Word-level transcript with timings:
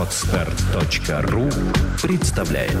Отстар.ру 0.00 1.42
представляет 2.02 2.72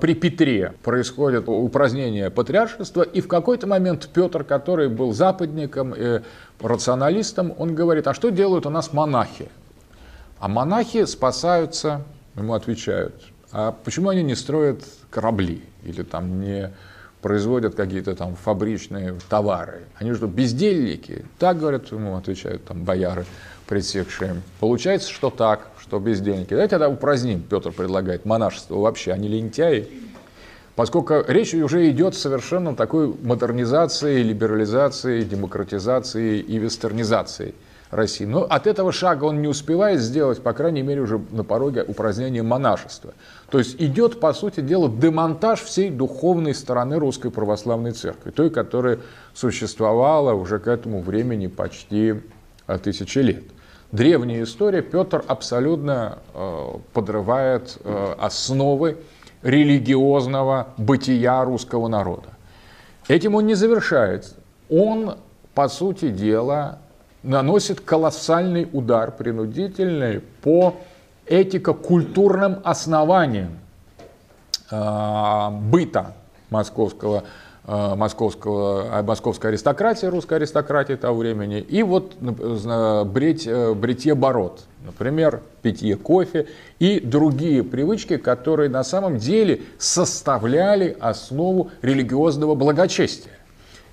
При 0.00 0.14
Петре 0.14 0.74
происходит 0.84 1.48
упразднение 1.48 2.30
патриаршества, 2.30 3.02
и 3.02 3.20
в 3.20 3.26
какой-то 3.26 3.66
момент 3.66 4.10
Петр, 4.14 4.44
который 4.44 4.88
был 4.88 5.12
западником 5.12 5.92
и 5.92 6.20
рационалистом, 6.60 7.52
он 7.58 7.74
говорит, 7.74 8.06
а 8.06 8.14
что 8.14 8.28
делают 8.30 8.64
у 8.64 8.70
нас 8.70 8.92
монахи? 8.92 9.48
А 10.38 10.46
монахи 10.46 11.04
спасаются, 11.06 12.04
ему 12.36 12.54
отвечают, 12.54 13.24
а 13.50 13.72
почему 13.72 14.10
они 14.10 14.22
не 14.22 14.36
строят 14.36 14.84
корабли 15.10 15.64
или 15.82 16.04
там 16.04 16.40
не 16.40 16.72
производят 17.22 17.74
какие-то 17.74 18.14
там 18.14 18.36
фабричные 18.36 19.16
товары. 19.28 19.82
Они 19.96 20.12
что, 20.14 20.26
бездельники? 20.26 21.24
Так, 21.38 21.58
говорят, 21.58 21.90
ему 21.90 22.16
отвечают 22.16 22.64
там 22.64 22.84
бояры, 22.84 23.24
пресекшие. 23.66 24.42
Получается, 24.60 25.10
что 25.10 25.30
так, 25.30 25.68
что 25.80 25.98
бездельники. 25.98 26.50
Давайте 26.50 26.70
тогда 26.70 26.88
упраздним, 26.88 27.42
Петр 27.42 27.72
предлагает, 27.72 28.24
монашество 28.24 28.76
вообще, 28.76 29.12
они 29.12 29.28
лентяи. 29.28 29.88
Поскольку 30.76 31.24
речь 31.26 31.54
уже 31.54 31.90
идет 31.90 32.14
совершенно 32.14 32.76
такой 32.76 33.08
модернизации, 33.08 34.22
либерализации, 34.22 35.22
демократизации 35.22 36.38
и 36.38 36.58
вестернизации– 36.58 37.54
России. 37.90 38.24
Но 38.24 38.42
от 38.42 38.66
этого 38.66 38.92
шага 38.92 39.24
он 39.24 39.40
не 39.40 39.48
успевает 39.48 40.00
сделать, 40.00 40.42
по 40.42 40.52
крайней 40.52 40.82
мере, 40.82 41.00
уже 41.00 41.20
на 41.30 41.44
пороге 41.44 41.84
упразднения 41.86 42.42
монашества. 42.42 43.14
То 43.50 43.58
есть 43.58 43.80
идет, 43.80 44.20
по 44.20 44.32
сути 44.34 44.60
дела, 44.60 44.90
демонтаж 44.90 45.62
всей 45.62 45.90
духовной 45.90 46.54
стороны 46.54 46.98
Русской 46.98 47.30
Православной 47.30 47.92
Церкви, 47.92 48.30
той, 48.30 48.50
которая 48.50 48.98
существовала 49.34 50.34
уже 50.34 50.58
к 50.58 50.68
этому 50.68 51.00
времени 51.00 51.46
почти 51.46 52.20
э, 52.66 52.78
тысячи 52.78 53.18
лет. 53.18 53.44
Древняя 53.90 54.42
история, 54.42 54.82
Петр 54.82 55.24
абсолютно 55.26 56.18
э, 56.34 56.66
подрывает 56.92 57.78
э, 57.82 58.14
основы 58.18 58.98
религиозного 59.42 60.68
бытия 60.76 61.42
русского 61.44 61.88
народа. 61.88 62.28
Этим 63.08 63.34
он 63.34 63.46
не 63.46 63.54
завершает. 63.54 64.34
Он, 64.68 65.16
по 65.54 65.68
сути 65.68 66.10
дела, 66.10 66.80
наносит 67.28 67.80
колоссальный 67.80 68.68
удар 68.72 69.12
принудительный 69.12 70.20
по 70.42 70.76
этико-культурным 71.26 72.60
основаниям 72.64 73.58
э, 74.70 75.48
быта 75.70 76.14
московского, 76.48 77.24
э, 77.66 77.94
московского, 77.94 79.02
московской 79.02 79.50
аристократии, 79.50 80.06
русской 80.06 80.38
аристократии 80.38 80.94
того 80.94 81.18
времени, 81.18 81.60
и 81.60 81.82
вот 81.82 82.14
брить, 82.16 83.46
э, 83.46 83.74
бритье 83.74 84.14
бород, 84.14 84.62
например, 84.86 85.42
питье 85.60 85.96
кофе 85.96 86.46
и 86.78 86.98
другие 86.98 87.62
привычки, 87.62 88.16
которые 88.16 88.70
на 88.70 88.84
самом 88.84 89.18
деле 89.18 89.60
составляли 89.76 90.96
основу 90.98 91.70
религиозного 91.82 92.54
благочестия. 92.54 93.37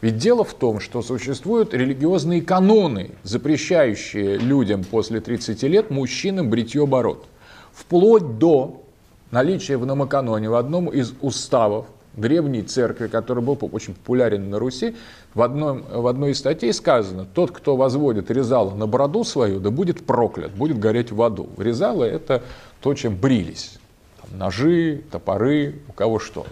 Ведь 0.01 0.17
дело 0.17 0.43
в 0.43 0.53
том, 0.53 0.79
что 0.79 1.01
существуют 1.01 1.73
религиозные 1.73 2.41
каноны, 2.41 3.11
запрещающие 3.23 4.38
людям 4.38 4.83
после 4.83 5.21
30 5.21 5.63
лет 5.63 5.89
мужчинам 5.89 6.49
бритье 6.49 6.85
бород. 6.85 7.25
Вплоть 7.73 8.38
до 8.38 8.83
наличия 9.31 9.77
в 9.77 9.85
номоканоне 9.85 10.49
в 10.49 10.55
одном 10.55 10.89
из 10.89 11.13
уставов 11.21 11.88
древней 12.16 12.61
церкви, 12.61 13.07
который 13.07 13.43
был 13.43 13.57
очень 13.71 13.93
популярен 13.93 14.49
на 14.49 14.59
Руси, 14.59 14.95
в, 15.33 15.41
одном, 15.41 15.83
в 15.89 16.07
одной 16.07 16.31
из 16.31 16.39
статей 16.39 16.71
сказано, 16.73 17.25
тот, 17.25 17.51
кто 17.51 17.75
возводит 17.75 18.31
резало 18.31 18.73
на 18.73 18.88
бороду 18.88 19.23
свою, 19.23 19.59
да 19.59 19.69
будет 19.69 20.05
проклят, 20.05 20.53
будет 20.53 20.79
гореть 20.79 21.11
в 21.11 21.21
аду. 21.21 21.49
Резало– 21.57 22.03
это 22.05 22.43
то, 22.81 22.93
чем 22.93 23.16
брились. 23.16 23.77
Там, 24.21 24.39
ножи, 24.39 25.03
топоры, 25.12 25.75
у 25.89 25.94
кого 25.94 26.19
что. 26.19 26.45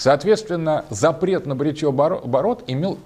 Соответственно, 0.00 0.86
запрет 0.88 1.44
на 1.44 1.54
бритье 1.54 1.92
бород 1.92 2.64
имел 2.66 2.98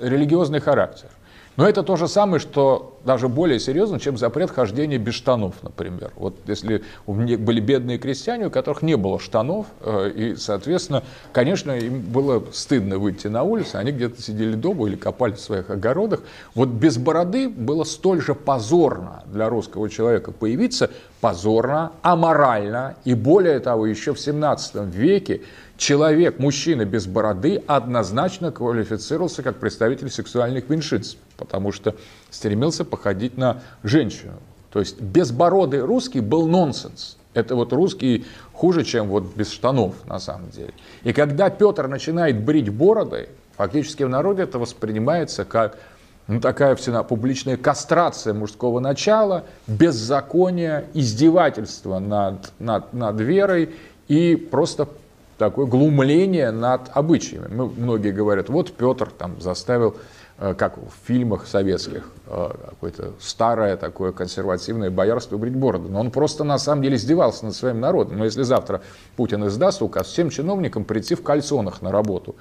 религиозный 0.00 0.60
характер. 0.60 1.10
Но 1.58 1.68
это 1.68 1.82
то 1.82 1.96
же 1.96 2.08
самое, 2.08 2.40
что 2.40 3.00
даже 3.04 3.28
более 3.28 3.58
серьезно, 3.58 3.98
чем 3.98 4.16
запрет 4.16 4.50
хождения 4.50 4.96
без 4.96 5.14
штанов, 5.14 5.56
например. 5.62 6.12
Вот 6.14 6.36
если 6.46 6.84
у 7.04 7.14
меня 7.14 7.36
были 7.36 7.60
бедные 7.60 7.98
крестьяне, 7.98 8.46
у 8.46 8.50
которых 8.50 8.80
не 8.80 8.96
было 8.96 9.18
штанов, 9.18 9.66
э, 9.80 10.10
и, 10.14 10.36
соответственно, 10.36 11.02
конечно, 11.32 11.72
им 11.72 12.00
было 12.00 12.44
стыдно 12.52 12.98
выйти 12.98 13.26
на 13.26 13.42
улицу, 13.42 13.76
они 13.76 13.90
где-то 13.90 14.22
сидели 14.22 14.54
дома 14.54 14.86
или 14.86 14.96
копали 14.96 15.32
в 15.32 15.40
своих 15.40 15.68
огородах. 15.68 16.20
Вот 16.54 16.68
без 16.68 16.96
бороды 16.96 17.48
было 17.48 17.84
столь 17.84 18.22
же 18.22 18.34
позорно 18.34 19.24
для 19.26 19.48
русского 19.48 19.90
человека 19.90 20.30
появиться, 20.30 20.90
позорно, 21.20 21.90
аморально, 22.02 22.94
и 23.04 23.14
более 23.14 23.58
того, 23.58 23.86
еще 23.86 24.14
в 24.14 24.20
17 24.20 24.94
веке 24.94 25.42
человек, 25.78 26.38
мужчина 26.38 26.84
без 26.84 27.06
бороды, 27.06 27.62
однозначно 27.66 28.52
квалифицировался 28.52 29.42
как 29.42 29.58
представитель 29.58 30.10
сексуальных 30.10 30.68
меньшинств, 30.68 31.16
потому 31.38 31.72
что 31.72 31.94
стремился 32.30 32.84
походить 32.84 33.38
на 33.38 33.62
женщину. 33.82 34.34
То 34.70 34.80
есть 34.80 35.00
безбородый 35.00 35.80
русский 35.80 36.20
был 36.20 36.46
нонсенс. 36.46 37.16
Это 37.32 37.54
вот 37.54 37.72
русский 37.72 38.26
хуже, 38.52 38.84
чем 38.84 39.08
вот 39.08 39.34
без 39.36 39.50
штанов 39.50 39.94
на 40.06 40.18
самом 40.18 40.50
деле. 40.50 40.74
И 41.04 41.12
когда 41.12 41.48
Петр 41.48 41.86
начинает 41.86 42.44
брить 42.44 42.68
бороды, 42.68 43.28
фактически 43.56 44.02
в 44.02 44.08
народе 44.08 44.42
это 44.42 44.58
воспринимается 44.58 45.44
как 45.44 45.78
ну, 46.26 46.40
такая 46.40 46.74
всена 46.74 47.04
публичная 47.04 47.56
кастрация 47.56 48.34
мужского 48.34 48.80
начала, 48.80 49.44
беззаконие, 49.66 50.86
издевательство 50.92 52.00
над, 52.00 52.52
над, 52.58 52.92
над 52.92 53.20
верой 53.20 53.74
и 54.08 54.34
просто 54.36 54.88
такое 55.38 55.66
глумление 55.66 56.50
над 56.50 56.90
обычаями. 56.92 57.46
Мы, 57.48 57.66
многие 57.68 58.12
говорят, 58.12 58.48
вот 58.48 58.72
Петр 58.72 59.10
там 59.10 59.40
заставил, 59.40 59.96
э, 60.38 60.54
как 60.54 60.76
в 60.76 61.06
фильмах 61.06 61.46
советских, 61.46 62.10
э, 62.26 62.50
какое-то 62.70 63.12
старое 63.20 63.76
такое 63.76 64.12
консервативное 64.12 64.90
боярство 64.90 65.38
брить 65.38 65.54
бороду. 65.54 65.88
Но 65.88 66.00
он 66.00 66.10
просто 66.10 66.44
на 66.44 66.58
самом 66.58 66.82
деле 66.82 66.96
издевался 66.96 67.46
над 67.46 67.54
своим 67.54 67.80
народом. 67.80 68.18
Но 68.18 68.24
если 68.24 68.42
завтра 68.42 68.82
Путин 69.16 69.46
издаст 69.46 69.80
указ 69.80 70.08
всем 70.08 70.30
чиновникам 70.30 70.84
прийти 70.84 71.14
в 71.14 71.22
кальсонах 71.22 71.80
на 71.82 71.92
работу, 71.92 72.34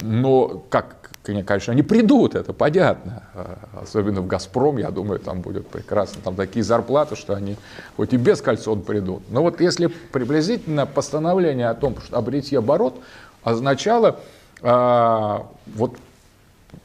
но 0.00 0.64
как 0.70 1.10
конечно, 1.26 1.72
они 1.72 1.82
придут, 1.82 2.34
это 2.34 2.52
понятно. 2.52 3.22
А, 3.34 3.58
особенно 3.82 4.20
в 4.20 4.26
«Газпром», 4.26 4.78
я 4.78 4.90
думаю, 4.90 5.18
там 5.18 5.40
будет 5.40 5.68
прекрасно. 5.68 6.20
Там 6.22 6.36
такие 6.36 6.64
зарплаты, 6.64 7.16
что 7.16 7.34
они 7.34 7.56
хоть 7.96 8.12
и 8.12 8.16
без 8.16 8.40
кольцон 8.40 8.82
придут. 8.82 9.22
Но 9.30 9.42
вот 9.42 9.60
если 9.60 9.86
приблизительно 9.86 10.86
постановление 10.86 11.68
о 11.68 11.74
том, 11.74 11.96
что 12.00 12.16
обретье 12.16 12.58
оборот 12.58 13.00
означало 13.42 14.20
а, 14.62 15.46
вот 15.74 15.96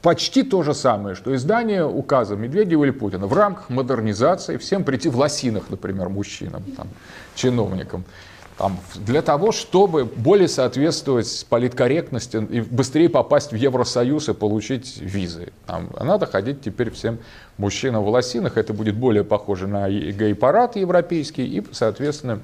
почти 0.00 0.42
то 0.42 0.62
же 0.62 0.74
самое, 0.74 1.14
что 1.14 1.34
издание 1.34 1.86
указа 1.86 2.36
Медведева 2.36 2.84
или 2.84 2.90
Путина 2.90 3.26
в 3.26 3.32
рамках 3.34 3.70
модернизации 3.70 4.56
всем 4.56 4.84
прийти 4.84 5.08
в 5.08 5.16
лосинах, 5.16 5.64
например, 5.70 6.08
мужчинам, 6.08 6.62
там, 6.76 6.88
чиновникам 7.34 8.04
там, 8.58 8.78
для 8.94 9.22
того, 9.22 9.50
чтобы 9.52 10.04
более 10.04 10.48
соответствовать 10.48 11.46
политкорректности 11.48 12.36
и 12.36 12.60
быстрее 12.60 13.08
попасть 13.08 13.52
в 13.52 13.56
Евросоюз 13.56 14.28
и 14.28 14.34
получить 14.34 14.98
визы. 14.98 15.52
Там, 15.66 15.90
надо 15.98 16.26
ходить 16.26 16.60
теперь 16.60 16.90
всем 16.90 17.18
мужчинам 17.56 18.04
в 18.04 18.08
лосинах, 18.08 18.56
это 18.56 18.72
будет 18.72 18.96
более 18.96 19.24
похоже 19.24 19.66
на 19.66 19.88
гей-парад 19.88 20.76
европейский, 20.76 21.44
и, 21.44 21.64
соответственно, 21.72 22.40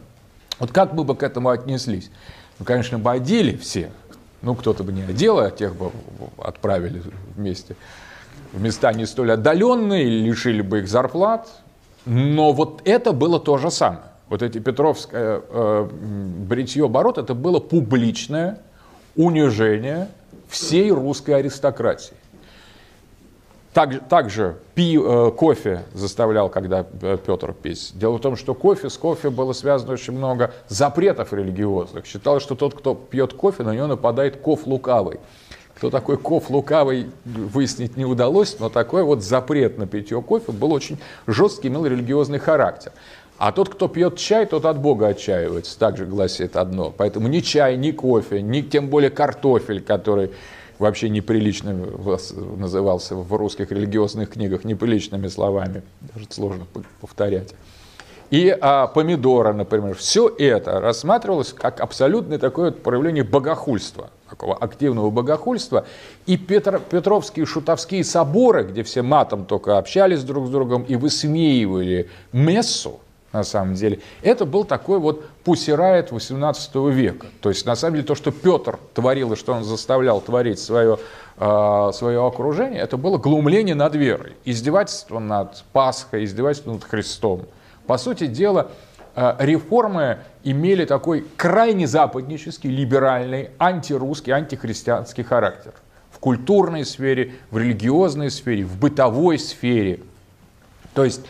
вот 0.59 0.73
как 0.73 0.93
мы 0.93 1.05
бы 1.05 1.15
к 1.15 1.23
этому 1.23 1.51
отнеслись? 1.51 2.11
Ну, 2.59 2.65
конечно, 2.65 2.99
бы 2.99 3.11
одели 3.13 3.57
все, 3.57 3.91
ну, 4.43 4.55
кто-то 4.55 4.83
бы 4.83 4.93
не 4.93 5.03
одел, 5.03 5.39
а 5.39 5.51
тех 5.51 5.77
бы 5.77 5.93
отправили 6.39 7.03
вместе 7.37 7.77
в 8.53 8.61
места 8.61 8.93
не 8.93 9.07
столь 9.07 9.33
отдаленные, 9.33 10.05
лишили 10.05 10.63
бы 10.63 10.79
их 10.79 10.89
зарплат, 10.89 11.49
но 12.07 12.53
вот 12.53 12.83
это 12.85 13.13
было 13.13 13.39
то 13.39 13.59
же 13.59 13.71
самое 13.71 14.03
вот 14.29 14.43
эти 14.43 14.59
Петровское 14.59 15.43
э, 15.49 15.89
бритье 15.91 16.89
бород, 16.89 17.19
это 17.19 17.35
было 17.35 17.61
публичное 17.61 18.61
унижение 19.17 20.09
всей 20.49 20.91
русской 20.91 21.33
аристократии. 21.33 22.15
Так, 23.73 24.09
также 24.09 24.57
пи, 24.75 24.99
э, 24.99 25.31
кофе 25.37 25.85
заставлял, 25.95 26.49
когда 26.49 26.87
э, 27.01 27.17
Петр 27.25 27.53
пить. 27.53 27.93
Дело 27.95 28.19
в 28.19 28.21
том, 28.21 28.37
что 28.37 28.55
кофе, 28.55 28.91
с 28.91 28.97
кофе 28.97 29.31
было 29.31 29.53
связано 29.53 29.93
очень 29.93 30.15
много 30.15 30.53
запретов 30.69 31.33
религиозных. 31.33 32.07
Считалось, 32.07 32.43
что 32.43 32.55
тот, 32.55 32.75
кто 32.75 32.95
пьет 32.95 33.35
кофе, 33.35 33.63
на 33.63 33.75
него 33.75 33.87
нападает 33.87 34.39
ков 34.39 34.67
лукавый. 34.67 35.21
Кто 35.77 35.91
такой 35.91 36.17
ков 36.17 36.51
лукавый, 36.51 37.09
выяснить 37.25 37.97
не 37.97 38.05
удалось, 38.05 38.59
но 38.59 38.69
такой 38.69 39.05
вот 39.05 39.23
запрет 39.23 39.79
на 39.79 39.87
питье 39.87 40.21
кофе 40.23 40.51
был 40.51 40.73
очень 40.73 40.99
жесткий, 41.29 41.69
имел 41.69 41.87
религиозный 41.87 42.41
характер. 42.41 42.91
А 43.39 43.53
тот, 43.53 43.69
кто 43.69 43.87
пьет 43.87 44.17
чай, 44.17 44.47
тот 44.47 44.65
от 44.65 44.81
Бога 44.81 45.09
отчаивается, 45.09 45.79
также 45.79 46.07
гласит 46.07 46.57
одно. 46.57 46.93
Поэтому 46.97 47.29
ни 47.29 47.39
чай, 47.39 47.77
ни 47.77 47.93
кофе, 47.93 48.43
ни 48.43 48.63
тем 48.63 48.89
более 48.89 49.11
картофель, 49.11 49.81
который 49.81 50.33
вообще 50.81 51.09
неприличным 51.09 51.87
назывался 52.57 53.15
в 53.15 53.33
русских 53.35 53.71
религиозных 53.71 54.31
книгах 54.31 54.65
неприличными 54.65 55.29
словами, 55.29 55.83
даже 56.01 56.27
сложно 56.31 56.67
повторять. 57.01 57.55
И 58.31 58.55
а, 58.61 58.89
помидора, 58.89 59.53
например, 59.55 59.95
все 59.95 60.29
это 60.29 60.81
рассматривалось 60.81 61.53
как 61.53 61.81
абсолютное 61.81 62.39
такое 62.39 62.73
проявление 62.73 63.25
богохульства, 63.25 64.11
такого 64.29 64.55
активного 64.55 65.11
богохульства. 65.11 65.87
И 66.27 66.37
Петр, 66.37 66.79
Петровские 66.91 67.47
шутовские 67.47 68.05
соборы, 68.05 68.65
где 68.65 68.83
все 68.83 69.01
матом 69.01 69.47
только 69.47 69.79
общались 69.79 70.25
друг 70.25 70.47
с 70.49 70.51
другом 70.51 70.83
и 70.83 70.97
высмеивали 70.97 72.11
мессу, 72.33 73.01
на 73.33 73.45
самом 73.45 73.75
деле. 73.75 74.01
Это 74.23 74.47
был 74.47 74.65
такой 74.65 74.99
вот 74.99 75.27
пусирает 75.45 76.13
18 76.13 76.75
века. 76.91 77.27
То 77.41 77.51
есть, 77.51 77.67
на 77.67 77.77
самом 77.77 77.97
деле, 77.97 78.07
то, 78.07 78.15
что 78.15 78.31
Петр 78.31 78.79
творил 78.95 79.33
и 79.33 79.37
что 79.37 79.53
он 79.53 79.65
заставлял 79.65 80.21
творить 80.21 80.59
свое, 80.59 80.99
э, 81.37 81.91
свое 81.93 82.27
окружение, 82.27 82.81
это 82.81 82.97
было 82.97 83.19
глумление 83.19 83.75
над 83.75 83.95
верой, 83.95 84.33
издевательство 84.45 85.19
над 85.19 85.63
Пасхой, 85.73 86.25
издевательство 86.25 86.73
над 86.73 86.85
Христом. 86.85 87.43
По 87.87 87.99
сути 87.99 88.27
дела, 88.27 88.71
э, 89.15 89.37
реформы 89.41 90.19
имели 90.43 90.87
такой 90.87 91.27
крайне 91.37 91.87
западнический, 91.87 92.71
либеральный, 92.71 93.51
антирусский, 93.59 94.33
антихристианский 94.33 95.23
характер. 95.23 95.73
В 96.11 96.19
культурной 96.19 96.85
сфере, 96.85 97.35
в 97.51 97.59
религиозной 97.59 98.31
сфере, 98.31 98.65
в 98.65 98.79
бытовой 98.79 99.39
сфере. 99.39 100.01
То 100.95 101.05
есть 101.05 101.21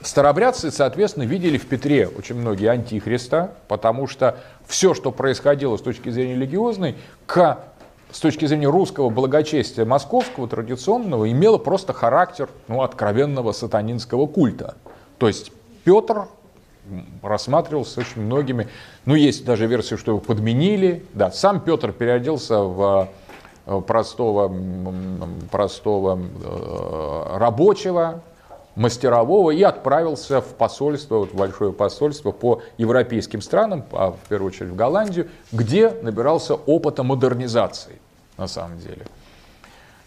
Старобрядцы, 0.00 0.70
соответственно, 0.70 1.24
видели 1.24 1.58
в 1.58 1.66
Петре 1.66 2.06
очень 2.06 2.36
многие 2.36 2.68
антихриста, 2.68 3.54
потому 3.66 4.06
что 4.06 4.38
все, 4.66 4.94
что 4.94 5.10
происходило 5.10 5.76
с 5.76 5.82
точки 5.82 6.08
зрения 6.10 6.34
религиозной, 6.34 6.96
к, 7.26 7.58
с 8.12 8.20
точки 8.20 8.46
зрения 8.46 8.68
русского 8.68 9.10
благочестия 9.10 9.84
московского 9.84 10.46
традиционного, 10.46 11.30
имело 11.30 11.58
просто 11.58 11.92
характер 11.92 12.48
ну, 12.68 12.82
откровенного 12.82 13.50
сатанинского 13.52 14.26
культа. 14.26 14.76
То 15.18 15.26
есть 15.26 15.50
Петр 15.82 16.26
рассматривался 17.22 18.00
очень 18.00 18.22
многими, 18.22 18.68
ну 19.04 19.14
есть 19.14 19.44
даже 19.44 19.66
версия, 19.66 19.96
что 19.96 20.12
его 20.12 20.20
подменили, 20.20 21.04
да, 21.12 21.30
сам 21.32 21.60
Петр 21.60 21.92
переоделся 21.92 22.60
в 22.60 23.08
э, 23.66 23.80
простого, 23.80 24.54
простого 25.50 26.18
э, 26.18 27.36
рабочего, 27.36 28.22
мастерового 28.78 29.50
и 29.50 29.62
отправился 29.62 30.40
в 30.40 30.54
посольство, 30.54 31.18
вот 31.18 31.34
большое 31.34 31.72
посольство 31.72 32.30
по 32.30 32.62
европейским 32.78 33.42
странам, 33.42 33.84
а 33.92 34.12
в 34.12 34.28
первую 34.28 34.52
очередь 34.52 34.70
в 34.70 34.76
Голландию, 34.76 35.28
где 35.52 35.90
набирался 35.90 36.54
опыта 36.54 37.02
модернизации 37.02 38.00
на 38.36 38.46
самом 38.46 38.78
деле. 38.78 39.04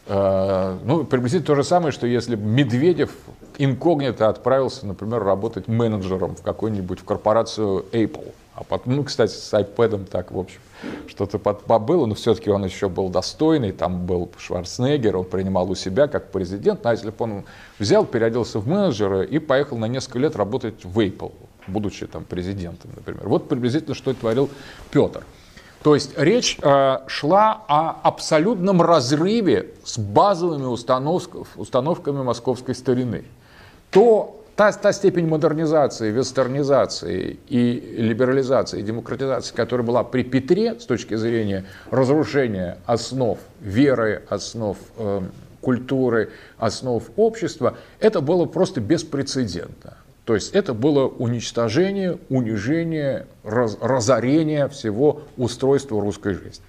Э, 0.07 0.77
ну, 0.83 1.03
приблизительно 1.03 1.47
то 1.47 1.55
же 1.55 1.63
самое, 1.63 1.91
что 1.91 2.07
если 2.07 2.35
Медведев 2.35 3.11
инкогнито 3.57 4.29
отправился, 4.29 4.85
например, 4.85 5.23
работать 5.23 5.67
менеджером 5.67 6.35
в 6.35 6.41
какую-нибудь 6.41 6.99
в 6.99 7.03
корпорацию 7.03 7.85
Apple. 7.91 8.33
А 8.53 8.63
потом, 8.63 8.95
ну, 8.97 9.03
кстати, 9.03 9.31
с 9.31 9.53
iPad 9.53 10.05
так, 10.05 10.31
в 10.31 10.37
общем, 10.37 10.59
что-то 11.07 11.39
побыло, 11.39 12.05
но 12.05 12.15
все-таки 12.15 12.49
он 12.49 12.65
еще 12.65 12.89
был 12.89 13.09
достойный, 13.09 13.71
там 13.71 14.05
был 14.05 14.29
Шварценеггер, 14.37 15.17
он 15.17 15.25
принимал 15.25 15.69
у 15.71 15.75
себя 15.75 16.07
как 16.07 16.31
президент, 16.31 16.85
а 16.85 16.91
если 16.91 17.09
бы 17.09 17.15
он 17.19 17.45
взял, 17.79 18.05
переоделся 18.05 18.59
в 18.59 18.67
менеджера 18.67 19.21
и 19.21 19.39
поехал 19.39 19.77
на 19.77 19.85
несколько 19.85 20.19
лет 20.19 20.35
работать 20.35 20.83
в 20.83 20.99
Apple, 20.99 21.33
будучи 21.67 22.05
там 22.07 22.25
президентом, 22.25 22.91
например. 22.95 23.27
Вот 23.27 23.47
приблизительно, 23.47 23.95
что 23.95 24.11
и 24.11 24.13
творил 24.13 24.49
Петр. 24.91 25.23
То 25.83 25.95
есть 25.95 26.17
речь 26.17 26.59
э, 26.61 26.97
шла 27.07 27.63
о 27.67 27.95
абсолютном 28.03 28.81
разрыве 28.81 29.71
с 29.83 29.97
базовыми 29.97 30.65
установками, 30.65 32.21
московской 32.21 32.75
старины. 32.75 33.23
То 33.89 34.41
та, 34.55 34.71
та 34.71 34.93
степень 34.93 35.27
модернизации, 35.27 36.11
вестернизации 36.11 37.39
и 37.47 37.95
либерализации, 37.97 38.83
демократизации, 38.83 39.55
которая 39.55 39.85
была 39.85 40.03
при 40.03 40.23
Петре 40.23 40.79
с 40.79 40.85
точки 40.85 41.15
зрения 41.15 41.65
разрушения 41.89 42.77
основ 42.85 43.39
веры, 43.59 44.23
основ 44.29 44.77
э, 44.97 45.21
культуры, 45.61 46.29
основ 46.59 47.03
общества, 47.15 47.77
это 47.99 48.21
было 48.21 48.45
просто 48.45 48.81
беспрецедентно. 48.81 49.97
То 50.31 50.35
есть 50.35 50.53
это 50.53 50.73
было 50.73 51.07
уничтожение, 51.07 52.17
унижение, 52.29 53.27
раз, 53.43 53.77
разорение 53.81 54.69
всего 54.69 55.23
устройства 55.35 55.99
русской 55.99 56.35
жизни. 56.35 56.63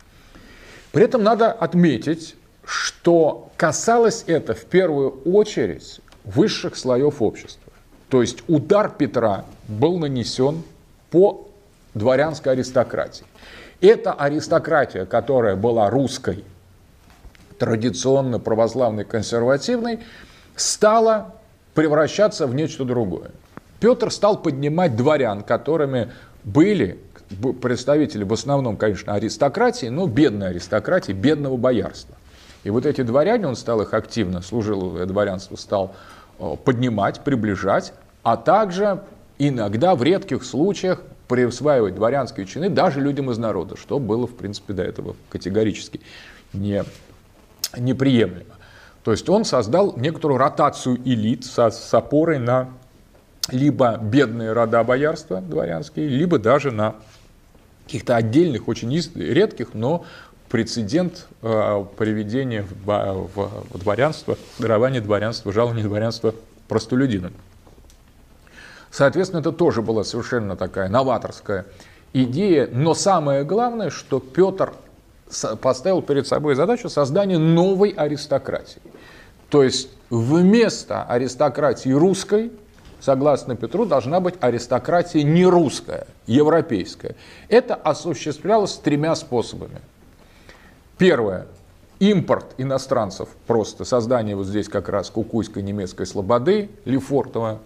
При 0.90 1.04
этом 1.04 1.22
надо 1.22 1.52
отметить, 1.52 2.34
что 2.64 3.52
касалось 3.56 4.24
это 4.26 4.54
в 4.54 4.64
первую 4.64 5.10
очередь 5.32 6.00
высших 6.24 6.74
слоев 6.74 7.22
общества. 7.22 7.72
То 8.08 8.20
есть 8.20 8.42
удар 8.48 8.90
Петра 8.90 9.44
был 9.68 9.96
нанесен 9.96 10.64
по 11.12 11.46
дворянской 11.94 12.54
аристократии. 12.54 13.26
Эта 13.80 14.12
аристократия, 14.12 15.06
которая 15.06 15.54
была 15.54 15.88
русской, 15.88 16.44
традиционно 17.60 18.40
православной, 18.40 19.04
консервативной, 19.04 20.00
стала 20.56 21.36
превращаться 21.74 22.48
в 22.48 22.56
нечто 22.56 22.84
другое. 22.84 23.30
Петр 23.82 24.12
стал 24.12 24.40
поднимать 24.40 24.94
дворян, 24.94 25.42
которыми 25.42 26.12
были 26.44 27.00
представители 27.60 28.22
в 28.22 28.32
основном, 28.32 28.76
конечно, 28.76 29.12
аристократии, 29.12 29.86
но 29.86 30.06
бедной 30.06 30.50
аристократии, 30.50 31.10
бедного 31.10 31.56
боярства. 31.56 32.14
И 32.62 32.70
вот 32.70 32.86
эти 32.86 33.02
дворяне, 33.02 33.48
он 33.48 33.56
стал 33.56 33.82
их 33.82 33.92
активно, 33.92 34.40
служил 34.40 35.04
дворянство, 35.04 35.56
стал 35.56 35.96
э, 36.38 36.54
поднимать, 36.64 37.24
приближать, 37.24 37.92
а 38.22 38.36
также 38.36 39.02
иногда 39.40 39.96
в 39.96 40.02
редких 40.04 40.44
случаях 40.44 41.02
присваивать 41.26 41.96
дворянские 41.96 42.46
чины 42.46 42.68
даже 42.68 43.00
людям 43.00 43.32
из 43.32 43.38
народа, 43.38 43.76
что 43.76 43.98
было, 43.98 44.28
в 44.28 44.36
принципе, 44.36 44.74
до 44.74 44.84
этого 44.84 45.16
категорически 45.28 46.00
не, 46.52 46.84
неприемлемо. 47.76 48.54
То 49.02 49.10
есть 49.10 49.28
он 49.28 49.44
создал 49.44 49.96
некоторую 49.96 50.38
ротацию 50.38 51.00
элит 51.04 51.44
со, 51.44 51.72
с 51.72 51.92
опорой 51.92 52.38
на 52.38 52.68
либо 53.50 53.98
бедные 53.98 54.52
рода 54.52 54.84
боярства 54.84 55.40
дворянские, 55.40 56.08
либо 56.08 56.38
даже 56.38 56.70
на 56.70 56.96
каких-то 57.84 58.16
отдельных, 58.16 58.68
очень 58.68 58.94
редких, 59.14 59.74
но 59.74 60.04
прецедент 60.48 61.26
э, 61.42 61.84
приведения 61.96 62.62
в, 62.62 63.28
в, 63.34 63.64
в 63.70 63.78
дворянство, 63.78 64.36
дарования 64.58 65.00
дворянства, 65.00 65.52
жалования 65.52 65.84
дворянства 65.84 66.34
простолюдинам. 66.68 67.32
Соответственно, 68.90 69.40
это 69.40 69.52
тоже 69.52 69.80
была 69.80 70.04
совершенно 70.04 70.56
такая 70.56 70.88
новаторская 70.88 71.64
идея. 72.12 72.68
Но 72.70 72.94
самое 72.94 73.44
главное, 73.44 73.88
что 73.88 74.20
Петр 74.20 74.74
поставил 75.62 76.02
перед 76.02 76.26
собой 76.26 76.54
задачу 76.54 76.90
создания 76.90 77.38
новой 77.38 77.88
аристократии. 77.90 78.82
То 79.48 79.62
есть 79.62 79.88
вместо 80.10 81.04
аристократии 81.04 81.90
русской, 81.90 82.52
согласно 83.02 83.56
Петру, 83.56 83.84
должна 83.84 84.20
быть 84.20 84.36
аристократия 84.40 85.24
не 85.24 85.44
русская, 85.44 86.06
европейская. 86.26 87.16
Это 87.48 87.74
осуществлялось 87.74 88.76
тремя 88.76 89.14
способами. 89.16 89.80
Первое. 90.96 91.46
Импорт 91.98 92.54
иностранцев, 92.58 93.28
просто 93.46 93.84
создание 93.84 94.34
вот 94.34 94.46
здесь 94.46 94.68
как 94.68 94.88
раз 94.88 95.10
кукуйской 95.10 95.62
немецкой 95.62 96.04
слободы, 96.04 96.68
Лефортово, 96.84 97.60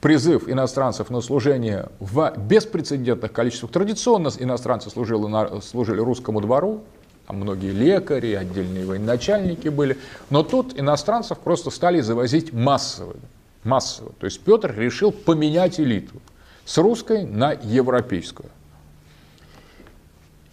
призыв 0.00 0.48
иностранцев 0.48 1.10
на 1.10 1.20
служение 1.20 1.88
в 1.98 2.32
беспрецедентных 2.36 3.32
количествах. 3.32 3.72
Традиционно 3.72 4.30
иностранцы 4.38 4.90
служили, 4.90 5.26
на, 5.26 5.60
служили 5.60 6.00
русскому 6.00 6.40
двору, 6.40 6.82
там 7.26 7.36
многие 7.36 7.70
лекари, 7.70 8.34
отдельные 8.34 8.86
военачальники 8.86 9.68
были, 9.68 9.98
но 10.30 10.44
тут 10.44 10.78
иностранцев 10.78 11.38
просто 11.38 11.70
стали 11.70 12.00
завозить 12.00 12.52
массово. 12.52 13.14
Массово. 13.64 14.12
То 14.18 14.26
есть 14.26 14.40
Петр 14.40 14.74
решил 14.76 15.12
поменять 15.12 15.78
элиту 15.80 16.20
с 16.64 16.78
русской 16.78 17.24
на 17.24 17.52
европейскую. 17.52 18.48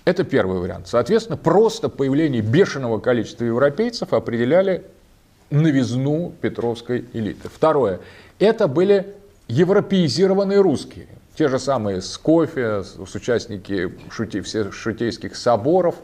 Это 0.05 0.23
первый 0.23 0.59
вариант. 0.59 0.87
Соответственно, 0.87 1.37
просто 1.37 1.87
появление 1.89 2.41
бешеного 2.41 2.99
количества 2.99 3.45
европейцев 3.45 4.13
определяли 4.13 4.83
новизну 5.49 6.33
петровской 6.41 7.05
элиты. 7.13 7.49
Второе. 7.49 7.99
Это 8.39 8.67
были 8.67 9.15
европеизированные 9.47 10.61
русские. 10.61 11.07
Те 11.35 11.47
же 11.47 11.59
самые 11.59 12.01
с 12.01 12.17
кофе, 12.17 12.83
с 12.83 13.15
участники 13.15 13.93
шути, 14.11 14.41
всех 14.41 14.73
шутейских 14.73 15.35
соборов, 15.35 15.95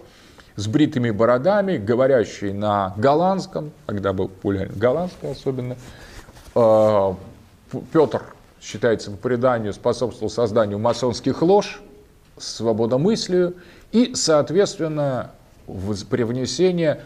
с 0.55 0.67
бритыми 0.67 1.11
бородами, 1.11 1.77
говорящие 1.77 2.53
на 2.53 2.93
голландском, 2.97 3.71
тогда 3.85 4.13
был 4.13 4.29
популярен 4.29 4.73
голландский 4.75 5.31
особенно. 5.31 5.75
А, 6.55 7.15
Петр, 7.91 8.23
считается 8.61 9.11
по 9.11 9.17
преданию, 9.17 9.73
способствовал 9.73 10.29
созданию 10.29 10.79
масонских 10.79 11.41
лож, 11.41 11.81
свободомыслию 12.37 13.55
и, 13.91 14.15
соответственно, 14.15 15.31
привнесение 16.09 17.01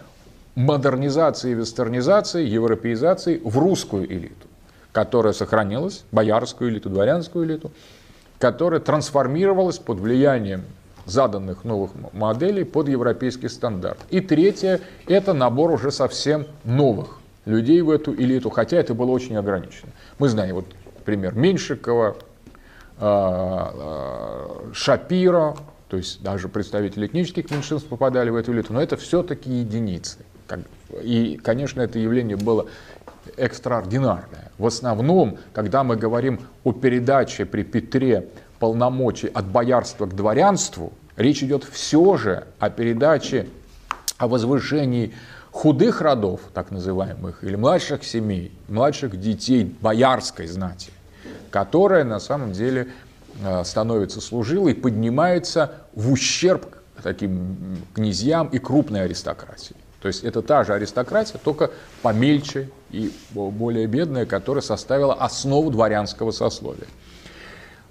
модернизации, 0.56 1.54
вестернизации, 1.54 2.46
европеизации 2.46 3.42
в 3.44 3.58
русскую 3.58 4.06
элиту, 4.06 4.48
которая 4.92 5.34
сохранилась, 5.34 6.04
боярскую 6.12 6.70
элиту, 6.70 6.90
дворянскую 6.90 7.46
элиту, 7.46 7.72
которая 8.38 8.80
трансформировалась 8.80 9.80
под 9.80 10.00
влиянием 10.00 10.64
заданных 11.06 11.64
новых 11.64 11.92
моделей 12.14 12.64
под 12.64 12.88
европейский 12.88 13.50
стандарт. 13.50 13.98
И 14.10 14.22
третье– 14.22 14.80
это 15.08 15.34
набор 15.34 15.72
уже 15.72 15.92
совсем 15.92 16.46
новых 16.64 17.19
людей 17.50 17.82
в 17.82 17.90
эту 17.90 18.14
элиту, 18.14 18.50
хотя 18.50 18.78
это 18.78 18.94
было 18.94 19.12
очень 19.12 19.36
ограничено. 19.36 19.92
Мы 20.20 20.30
знаем, 20.30 20.56
вот 20.56 20.66
пример 21.04 21.36
Меньшикова, 21.36 22.16
а, 22.98 23.74
а, 23.74 24.72
Шапира, 24.74 25.56
то 25.90 25.98
есть 25.98 26.22
даже 26.22 26.48
представители 26.48 27.08
этнических 27.08 27.50
меньшинств 27.50 27.90
попадали 27.90 28.30
в 28.30 28.36
эту 28.36 28.54
элиту, 28.54 28.74
но 28.74 28.82
это 28.82 28.96
все-таки 28.96 29.50
единицы. 29.50 30.20
И, 31.02 31.40
конечно, 31.44 31.82
это 31.82 31.98
явление 32.00 32.38
было 32.38 32.68
экстраординарное. 33.38 34.52
В 34.58 34.66
основном, 34.66 35.38
когда 35.54 35.84
мы 35.84 35.96
говорим 35.96 36.42
о 36.64 36.72
передаче 36.72 37.46
при 37.46 37.64
Петре 37.64 38.28
полномочий 38.60 39.28
от 39.28 39.48
боярства 39.48 40.06
к 40.06 40.16
дворянству, 40.16 40.94
речь 41.16 41.44
идет 41.44 41.64
все 41.64 42.18
же 42.18 42.46
о 42.60 42.70
передаче, 42.70 43.48
о 44.18 44.28
возвышении 44.28 45.14
худых 45.60 46.00
родов, 46.00 46.40
так 46.54 46.72
называемых, 46.72 47.44
или 47.44 47.58
младших 47.58 48.06
семей, 48.06 48.54
младших 48.70 49.20
детей 49.20 49.66
боярской 49.82 50.48
знати, 50.48 50.92
которая 51.52 52.06
на 52.06 52.22
самом 52.22 52.54
деле 52.54 52.88
э, 53.44 53.64
становится 53.66 54.22
служилой, 54.22 54.74
поднимается 54.74 55.74
в 55.94 56.14
ущерб 56.14 56.66
таким 57.04 57.78
князьям 57.94 58.48
и 58.48 58.58
крупной 58.58 59.02
аристократии. 59.02 59.76
То 60.02 60.08
есть 60.08 60.24
это 60.24 60.42
та 60.42 60.64
же 60.64 60.74
аристократия, 60.74 61.38
только 61.44 61.72
помельче 62.02 62.70
и 62.90 63.12
более 63.32 63.86
бедная, 63.86 64.26
которая 64.26 64.62
составила 64.62 65.14
основу 65.14 65.72
дворянского 65.72 66.32
сословия. 66.32 66.88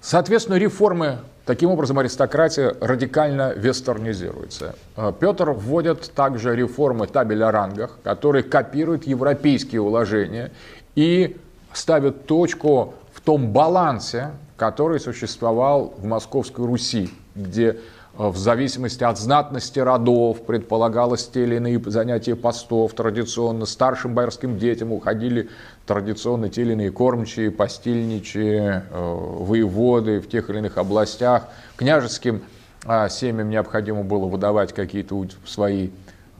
Соответственно, 0.01 0.55
реформы, 0.55 1.17
таким 1.45 1.71
образом 1.71 1.99
аристократия 1.99 2.75
радикально 2.79 3.53
вестернизируется. 3.53 4.75
Э, 4.95 5.11
Петр 5.17 5.51
вводит 5.51 6.11
также 6.13 6.55
реформы 6.55 7.07
табель 7.07 7.43
о 7.43 7.51
рангах, 7.51 7.99
которые 8.03 8.43
копируют 8.43 9.05
европейские 9.05 9.81
уложения 9.81 10.51
и 10.95 11.37
ставят 11.73 12.25
точку 12.25 12.93
в 13.13 13.21
том 13.21 13.51
балансе, 13.51 14.31
который 14.57 14.99
существовал 14.99 15.93
в 15.97 16.05
Московской 16.05 16.65
Руси, 16.65 17.09
где 17.35 17.77
в 18.27 18.35
зависимости 18.35 19.01
от 19.01 19.17
знатности 19.17 19.79
родов 19.79 20.41
предполагалось 20.41 21.25
те 21.25 21.43
или 21.43 21.55
иные 21.55 21.81
занятия 21.85 22.35
постов. 22.35 22.93
Традиционно 22.93 23.65
старшим 23.65 24.13
боярским 24.13 24.59
детям 24.59 24.91
уходили 24.91 25.49
традиционно 25.85 26.49
те 26.49 26.63
или 26.63 26.73
иные 26.73 26.91
кормчие, 26.91 27.49
постельничие, 27.49 28.83
э, 28.91 29.15
воеводы 29.39 30.19
в 30.19 30.27
тех 30.27 30.49
или 30.49 30.57
иных 30.57 30.77
областях. 30.77 31.47
Княжеским 31.77 32.41
а, 32.85 33.07
семьям 33.07 33.49
необходимо 33.49 34.03
было 34.03 34.25
выдавать 34.25 34.73
какие-то 34.73 35.25
свои 35.45 35.89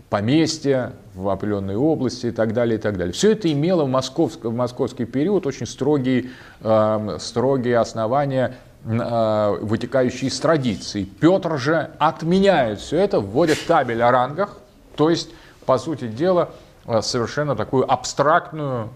поместья 0.09 0.91
в 1.15 1.29
определенной 1.29 1.77
области 1.77 2.25
и 2.25 2.31
так 2.31 2.53
далее, 2.53 2.77
и 2.77 2.81
так 2.81 2.98
далее. 2.98 3.13
Все 3.13 3.31
это 3.31 3.50
имело 3.50 3.86
в, 3.86 3.89
московск, 3.89 4.43
в 4.43 4.53
московский 4.53 5.05
период 5.05 5.48
очень 5.48 5.65
строгие, 5.65 6.31
э, 6.59 7.17
строгие 7.21 7.77
основания 7.77 8.57
Э, 8.86 9.57
вытекающие 9.59 10.29
из 10.29 10.39
традиций. 10.39 11.03
Петр 11.03 11.57
же 11.57 11.91
отменяет 12.00 12.79
все 12.79 12.98
это, 12.98 13.19
вводит 13.19 13.65
табель 13.67 14.01
о 14.01 14.09
рангах, 14.09 14.57
то 14.95 15.09
есть, 15.09 15.31
по 15.65 15.77
сути 15.77 16.07
дела, 16.07 16.51
э, 16.86 17.01
совершенно 17.01 17.57
такую 17.57 17.91
абстрактную 17.91 18.89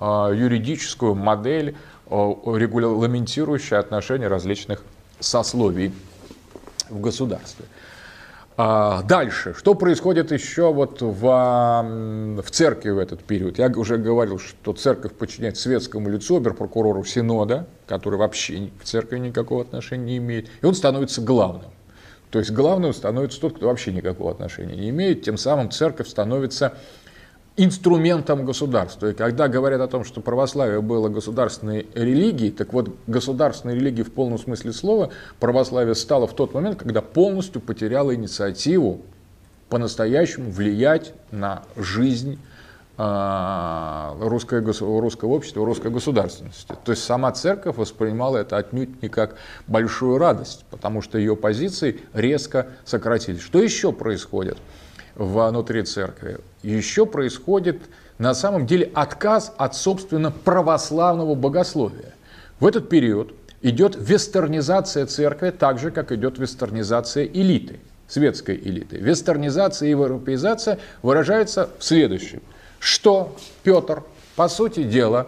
э, 0.00 0.32
юридическую 0.32 1.14
модель, 1.16 1.76
регламентирующую 2.08 3.80
отношения 3.80 4.28
различных 4.28 4.84
сословий 5.18 5.92
в 6.88 7.00
государстве. 7.00 7.64
А, 8.58 9.02
дальше, 9.02 9.52
что 9.54 9.74
происходит 9.74 10.32
еще 10.32 10.72
вот 10.72 11.02
в, 11.02 11.20
в 11.20 12.50
церкви 12.50 12.90
в 12.90 12.98
этот 12.98 13.22
период? 13.22 13.58
Я 13.58 13.68
уже 13.68 13.98
говорил, 13.98 14.38
что 14.38 14.72
церковь 14.72 15.12
подчиняет 15.12 15.58
светскому 15.58 16.08
лицу, 16.08 16.36
оберпрокурору 16.36 17.04
Синода, 17.04 17.66
который 17.86 18.18
вообще 18.18 18.70
к 18.80 18.84
церкви 18.84 19.18
никакого 19.18 19.60
отношения 19.60 20.04
не 20.04 20.16
имеет, 20.18 20.48
и 20.62 20.64
он 20.66 20.74
становится 20.74 21.20
главным. 21.20 21.70
То 22.30 22.38
есть 22.38 22.50
главным 22.50 22.94
становится 22.94 23.40
тот, 23.42 23.56
кто 23.56 23.66
вообще 23.66 23.92
никакого 23.92 24.30
отношения 24.30 24.74
не 24.74 24.88
имеет, 24.88 25.22
тем 25.22 25.36
самым 25.36 25.70
церковь 25.70 26.08
становится 26.08 26.78
инструментом 27.56 28.44
государства. 28.44 29.08
И 29.08 29.14
когда 29.14 29.48
говорят 29.48 29.80
о 29.80 29.88
том, 29.88 30.04
что 30.04 30.20
православие 30.20 30.82
было 30.82 31.08
государственной 31.08 31.86
религией, 31.94 32.50
так 32.50 32.72
вот, 32.72 32.94
государственной 33.06 33.74
религией 33.74 34.04
в 34.04 34.12
полном 34.12 34.38
смысле 34.38 34.72
слова 34.72 35.10
православие 35.40 35.94
стало 35.94 36.26
в 36.26 36.34
тот 36.34 36.52
момент, 36.52 36.78
когда 36.78 37.00
полностью 37.00 37.60
потеряло 37.62 38.14
инициативу 38.14 39.00
по-настоящему 39.70 40.50
влиять 40.50 41.14
на 41.30 41.62
жизнь 41.76 42.38
а, 42.98 44.16
русское, 44.20 44.62
русского 44.62 45.30
общества, 45.30 45.64
русской 45.64 45.90
государственности. 45.90 46.74
То 46.84 46.92
есть 46.92 47.04
сама 47.04 47.32
церковь 47.32 47.76
воспринимала 47.76 48.38
это 48.38 48.56
отнюдь 48.56 49.02
не 49.02 49.08
как 49.08 49.36
большую 49.66 50.18
радость, 50.18 50.64
потому 50.70 51.02
что 51.02 51.18
ее 51.18 51.36
позиции 51.36 52.00
резко 52.14 52.68
сократились. 52.84 53.40
Что 53.42 53.62
еще 53.62 53.92
происходит? 53.92 54.58
Внутри 55.16 55.82
церкви, 55.82 56.38
еще 56.62 57.06
происходит 57.06 57.82
на 58.18 58.34
самом 58.34 58.66
деле 58.66 58.90
отказ 58.94 59.52
от, 59.56 59.74
собственно, 59.74 60.30
православного 60.30 61.34
богословия. 61.34 62.14
В 62.60 62.66
этот 62.66 62.88
период 62.88 63.34
идет 63.62 63.96
вестернизация 63.98 65.06
церкви, 65.06 65.50
так 65.50 65.78
же, 65.78 65.90
как 65.90 66.12
идет 66.12 66.38
вестернизация 66.38 67.24
элиты, 67.24 67.80
светской 68.08 68.56
элиты. 68.56 68.96
Вестернизация 68.96 69.88
и 69.88 69.90
европеизация 69.90 70.78
выражается 71.02 71.70
в 71.78 71.84
следующем, 71.84 72.42
что 72.78 73.36
Петр, 73.62 74.02
по 74.36 74.48
сути 74.48 74.82
дела, 74.82 75.26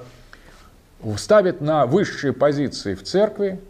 ставит 1.17 1.61
на 1.61 1.87
высшие 1.87 2.33
позиции 2.33 2.95
в 2.95 3.03
церкви 3.03 3.61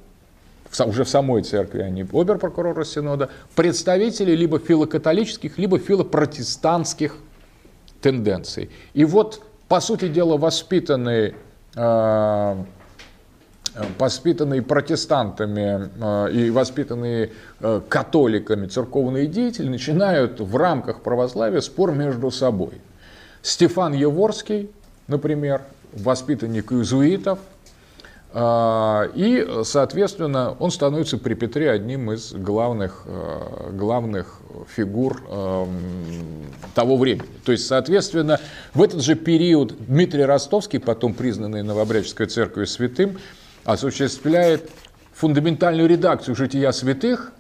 уже 0.86 1.04
в 1.04 1.08
самой 1.08 1.42
церкви, 1.42 1.80
а 1.80 1.90
не 1.90 2.02
оберпрокурора 2.02 2.84
Синода, 2.84 3.30
представители 3.54 4.32
либо 4.32 4.58
филокатолических, 4.58 5.58
либо 5.58 5.78
филопротестантских 5.78 7.16
тенденций. 8.00 8.70
И 8.94 9.04
вот, 9.04 9.42
по 9.68 9.80
сути 9.80 10.08
дела, 10.08 10.36
воспитанные, 10.36 11.34
э, 11.74 12.56
воспитанные 13.98 14.62
протестантами 14.62 15.90
э, 16.00 16.32
и 16.32 16.50
воспитанные 16.50 17.32
э, 17.60 17.80
католиками 17.88 18.66
церковные 18.66 19.26
деятели 19.26 19.68
начинают 19.68 20.40
в 20.40 20.56
рамках 20.56 21.00
православия 21.00 21.60
спор 21.60 21.92
между 21.92 22.30
собой. 22.30 22.80
Стефан 23.42 23.92
Еворский, 23.92 24.70
например, 25.06 25.62
воспитанник 25.92 26.72
иезуитов, 26.72 27.38
и, 28.34 29.60
соответственно, 29.64 30.54
он 30.58 30.70
становится 30.70 31.16
при 31.16 31.32
Петре 31.32 31.70
одним 31.70 32.12
из 32.12 32.34
главных, 32.34 33.04
э, 33.06 33.70
главных 33.72 34.40
фигур 34.68 35.22
того 36.74 36.96
времени. 36.96 37.28
То 37.44 37.52
есть, 37.52 37.66
соответственно, 37.66 38.38
в 38.74 38.82
этот 38.82 39.02
же 39.02 39.14
период 39.14 39.74
Дмитрий 39.86 40.24
Ростовский, 40.24 40.78
потом 40.78 41.14
признанный 41.14 41.62
Новобрядческой 41.62 42.26
церковью 42.26 42.66
святым, 42.66 43.18
осуществляет 43.64 44.70
фундаментальную 45.14 45.88
редакцию 45.88 46.36
«Жития 46.36 46.70
святых» 46.72 47.32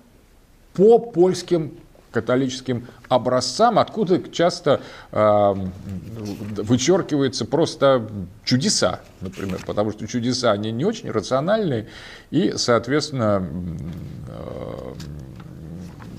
по 0.74 0.98
польским 0.98 1.78
католическим 2.10 2.86
образцам, 3.08 3.78
откуда 3.78 4.20
часто 4.30 4.80
э, 5.12 5.54
вычеркиваются 6.62 7.44
просто 7.44 8.08
чудеса, 8.44 9.00
например, 9.20 9.60
потому 9.66 9.92
что 9.92 10.06
чудеса, 10.06 10.52
они 10.52 10.72
не 10.72 10.84
очень 10.84 11.10
рациональные, 11.10 11.88
и, 12.30 12.54
соответственно, 12.56 13.46
э, 14.28 14.94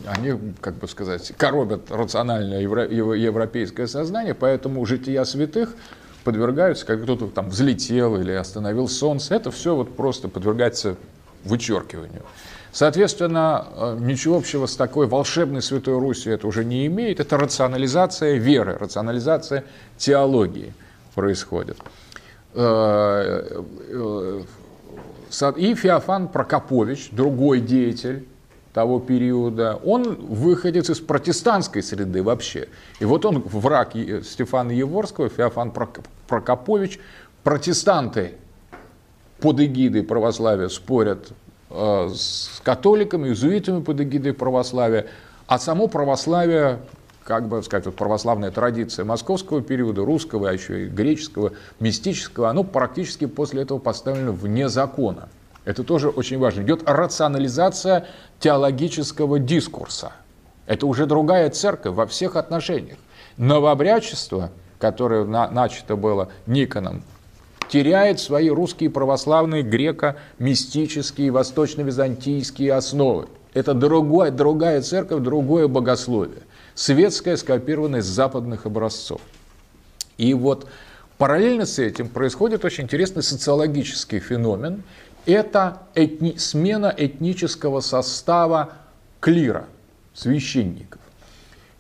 они, 0.06 0.54
как 0.62 0.76
бы 0.76 0.88
сказать, 0.88 1.32
коробят 1.38 1.92
рациональное 1.92 2.62
евро, 2.62 2.88
европейское 2.88 3.88
сознание, 3.88 4.34
поэтому 4.34 4.86
жития 4.86 5.24
святых 5.24 5.76
подвергаются, 6.24 6.86
как 6.86 7.04
кто-то 7.04 7.28
там 7.28 7.50
взлетел 7.50 8.20
или 8.20 8.32
остановил 8.32 8.88
солнце, 8.88 9.36
это 9.36 9.52
все 9.52 9.76
вот 9.76 9.96
просто 9.96 10.28
подвергается 10.28 10.96
вычеркиванию. 11.44 12.24
Соответственно, 12.72 13.66
э, 13.76 13.98
ничего 14.00 14.38
общего 14.38 14.68
с 14.68 14.76
такой 14.76 15.08
волшебной 15.08 15.62
Святой 15.62 16.00
Русью 16.00 16.34
это 16.34 16.48
уже 16.48 16.64
не 16.64 16.86
имеет. 16.86 17.20
Это 17.20 17.38
рационализация 17.38 18.36
веры, 18.36 18.78
рационализация 18.80 19.64
теологии 19.98 20.74
происходит. 21.16 21.78
Э, 22.54 23.64
э, 23.90 24.42
и 25.58 25.76
Феофан 25.76 26.28
Прокопович, 26.28 27.10
другой 27.12 27.62
деятель 27.62 28.28
того 28.74 29.00
периода, 29.00 29.80
он 29.84 30.16
выходец 30.16 30.92
из 30.92 31.00
протестантской 31.00 31.82
среды 31.82 32.22
вообще. 32.22 32.68
И 33.00 33.06
вот 33.06 33.26
он 33.26 33.40
враг 33.40 33.94
Стефана 34.24 34.72
Еворского, 34.72 35.30
Феофан 35.30 35.74
Прокопович. 36.28 37.00
Протестанты 37.44 38.34
под 39.40 39.60
эгидой 39.60 40.04
православия 40.04 40.68
спорят 40.68 41.32
с 41.70 42.62
католиками, 42.64 43.28
иезуитами 43.28 43.82
под 43.82 44.02
эгидой 44.02 44.34
православия, 44.34 45.08
а 45.48 45.60
само 45.60 45.88
православие 45.88 46.80
как 47.30 47.48
бы 47.48 47.62
сказать, 47.62 47.94
православная 47.94 48.50
традиция 48.50 49.06
московского 49.06 49.62
периода, 49.62 50.04
русского, 50.04 50.50
а 50.50 50.54
еще 50.54 50.86
и 50.86 50.88
греческого, 50.88 51.52
мистического, 51.80 52.50
оно 52.50 52.64
практически 52.64 53.28
после 53.28 53.62
этого 53.62 53.78
поставлено 53.78 54.32
вне 54.32 54.68
закона. 54.68 55.30
Это 55.64 55.84
тоже 55.84 56.10
очень 56.10 56.40
важно. 56.40 56.62
Идет 56.62 56.90
рационализация 56.90 58.08
теологического 58.40 59.38
дискурса. 59.38 60.14
Это 60.66 60.88
уже 60.88 61.06
другая 61.06 61.52
церковь 61.52 61.94
во 61.94 62.08
всех 62.08 62.36
отношениях. 62.36 62.98
Новообрядчество, 63.38 64.50
которое 64.80 65.24
на, 65.26 65.52
начато 65.52 65.96
было 65.96 66.30
Никоном, 66.48 67.04
теряет 67.70 68.20
свои 68.20 68.50
русские 68.50 68.90
православные 68.90 69.64
греко-мистические, 69.64 71.32
восточно-византийские 71.32 72.74
основы. 72.74 73.28
Это 73.54 73.74
другая, 73.74 74.32
другая 74.32 74.82
церковь, 74.82 75.22
другое 75.24 75.68
богословие 75.68 76.44
светская, 76.80 77.36
скопированная 77.36 78.02
с 78.02 78.06
западных 78.06 78.66
образцов. 78.66 79.20
И 80.18 80.34
вот 80.34 80.66
параллельно 81.18 81.66
с 81.66 81.78
этим 81.78 82.08
происходит 82.08 82.64
очень 82.64 82.86
интересный 82.86 83.22
социологический 83.22 84.20
феномен. 84.20 84.84
Это 85.26 85.84
этни... 85.94 86.38
смена 86.38 86.94
этнического 86.96 87.82
состава 87.82 88.76
клира, 89.20 89.66
священников. 90.14 91.02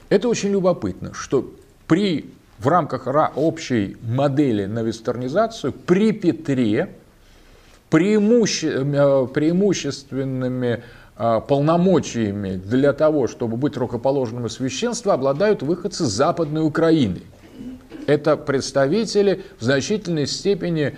Это 0.10 0.27
очень 0.27 0.50
любопытно, 0.50 1.13
что 1.13 1.50
при, 1.88 2.34
в 2.60 2.68
рамках 2.68 3.08
общей 3.36 3.98
модели 4.01 4.66
на 4.66 4.84
вестернизацию 4.84 5.72
при 5.74 6.12
Петре 6.12 6.89
преимуще, 7.89 8.84
э, 8.84 9.28
преимущественными 9.34 10.84
а, 11.22 11.42
полномочиями 11.42 12.56
для 12.56 12.94
того, 12.94 13.28
чтобы 13.28 13.58
быть 13.58 13.75
рукоположенным 13.75 14.46
в 14.46 14.51
священство, 14.51 15.13
обладают 15.13 15.62
выходцы 15.62 16.06
Западной 16.06 16.66
Украины. 16.66 17.24
Это 18.08 18.38
представители 18.38 19.44
в 19.60 19.63
значительной 19.66 20.28
степени 20.28 20.96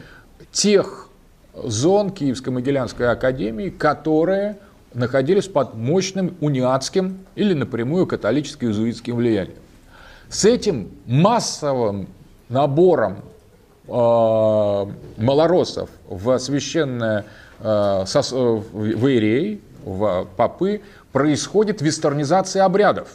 тех 0.51 1.09
зон 1.55 2.09
Киевско-Могилянской 2.11 3.07
академии, 3.07 3.69
которые 3.69 4.57
находились 4.93 5.47
под 5.47 5.73
мощным 5.73 6.35
униатским 6.39 7.25
или 7.35 7.55
напрямую 7.55 8.05
католическо-иезуитским 8.05 9.15
влиянием. 9.15 9.57
С 10.31 10.45
этим 10.45 10.89
массовым 11.07 12.07
набором 12.47 13.17
э, 13.85 13.91
малоросов 13.91 15.89
в 16.07 16.39
священное 16.39 17.25
э, 17.59 18.03
сос, 18.07 18.31
э, 18.31 18.35
в 18.37 19.07
Иерей, 19.07 19.61
в 19.83 20.25
попы, 20.37 20.83
происходит 21.11 21.81
вестернизация 21.81 22.63
обрядов. 22.63 23.09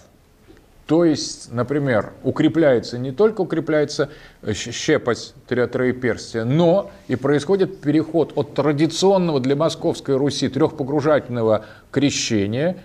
То 0.87 1.07
есть, 1.07 1.51
например, 1.51 2.13
укрепляется 2.23 2.99
не 2.99 3.13
только 3.13 3.41
укрепляется 3.41 4.11
щепоть 4.53 5.33
троеперстия, 5.49 6.45
но 6.45 6.91
и 7.09 7.17
происходит 7.17 7.81
переход 7.81 8.33
от 8.37 8.53
традиционного 8.53 9.41
для 9.41 9.57
Московской 9.57 10.19
Руси 10.19 10.51
трехпогружательного 10.51 11.65
крещения 11.91 12.77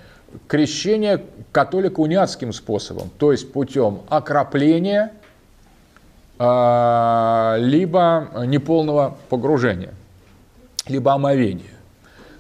крещения 0.48 1.22
католико-униатским 1.52 2.54
способом, 2.54 3.10
то 3.18 3.32
есть 3.32 3.52
путем 3.52 4.02
окропления, 4.10 5.14
а, 6.40 7.56
либо 7.60 8.30
неполного 8.46 9.18
погружения, 9.30 9.94
либо 10.88 11.14
омовения. 11.14 11.78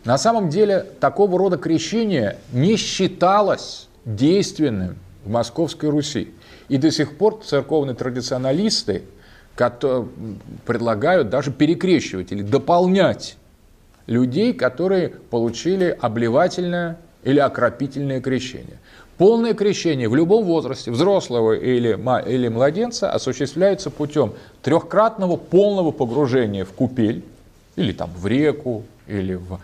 На 0.05 0.17
самом 0.17 0.49
деле 0.49 0.85
такого 0.99 1.37
рода 1.37 1.57
крещение 1.57 2.37
не 2.51 2.75
считалось 2.75 3.87
действенным 4.05 4.95
в 5.23 5.29
Московской 5.29 5.89
Руси. 5.89 6.33
И 6.69 6.77
до 6.77 6.89
сих 6.89 7.17
пор 7.17 7.41
церковные 7.43 7.95
традиционалисты 7.95 9.03
предлагают 10.65 11.29
даже 11.29 11.51
перекрещивать 11.51 12.31
или 12.31 12.41
дополнять 12.41 13.37
людей, 14.07 14.53
которые 14.53 15.09
получили 15.09 15.95
обливательное 16.01 16.97
или 17.23 17.39
окропительное 17.39 18.21
крещение. 18.21 18.79
Полное 19.17 19.53
крещение 19.53 20.09
в 20.09 20.15
любом 20.15 20.45
возрасте, 20.45 20.89
взрослого 20.89 21.53
или, 21.53 21.89
или 22.27 22.47
младенца, 22.47 23.11
осуществляется 23.11 23.91
путем 23.91 24.33
трехкратного 24.63 25.35
полного 25.37 25.91
погружения 25.91 26.65
в 26.65 26.71
купель, 26.71 27.23
или 27.75 27.91
там 27.91 28.09
в 28.15 28.25
реку, 28.25 28.83
или 29.07 29.35
в 29.35 29.59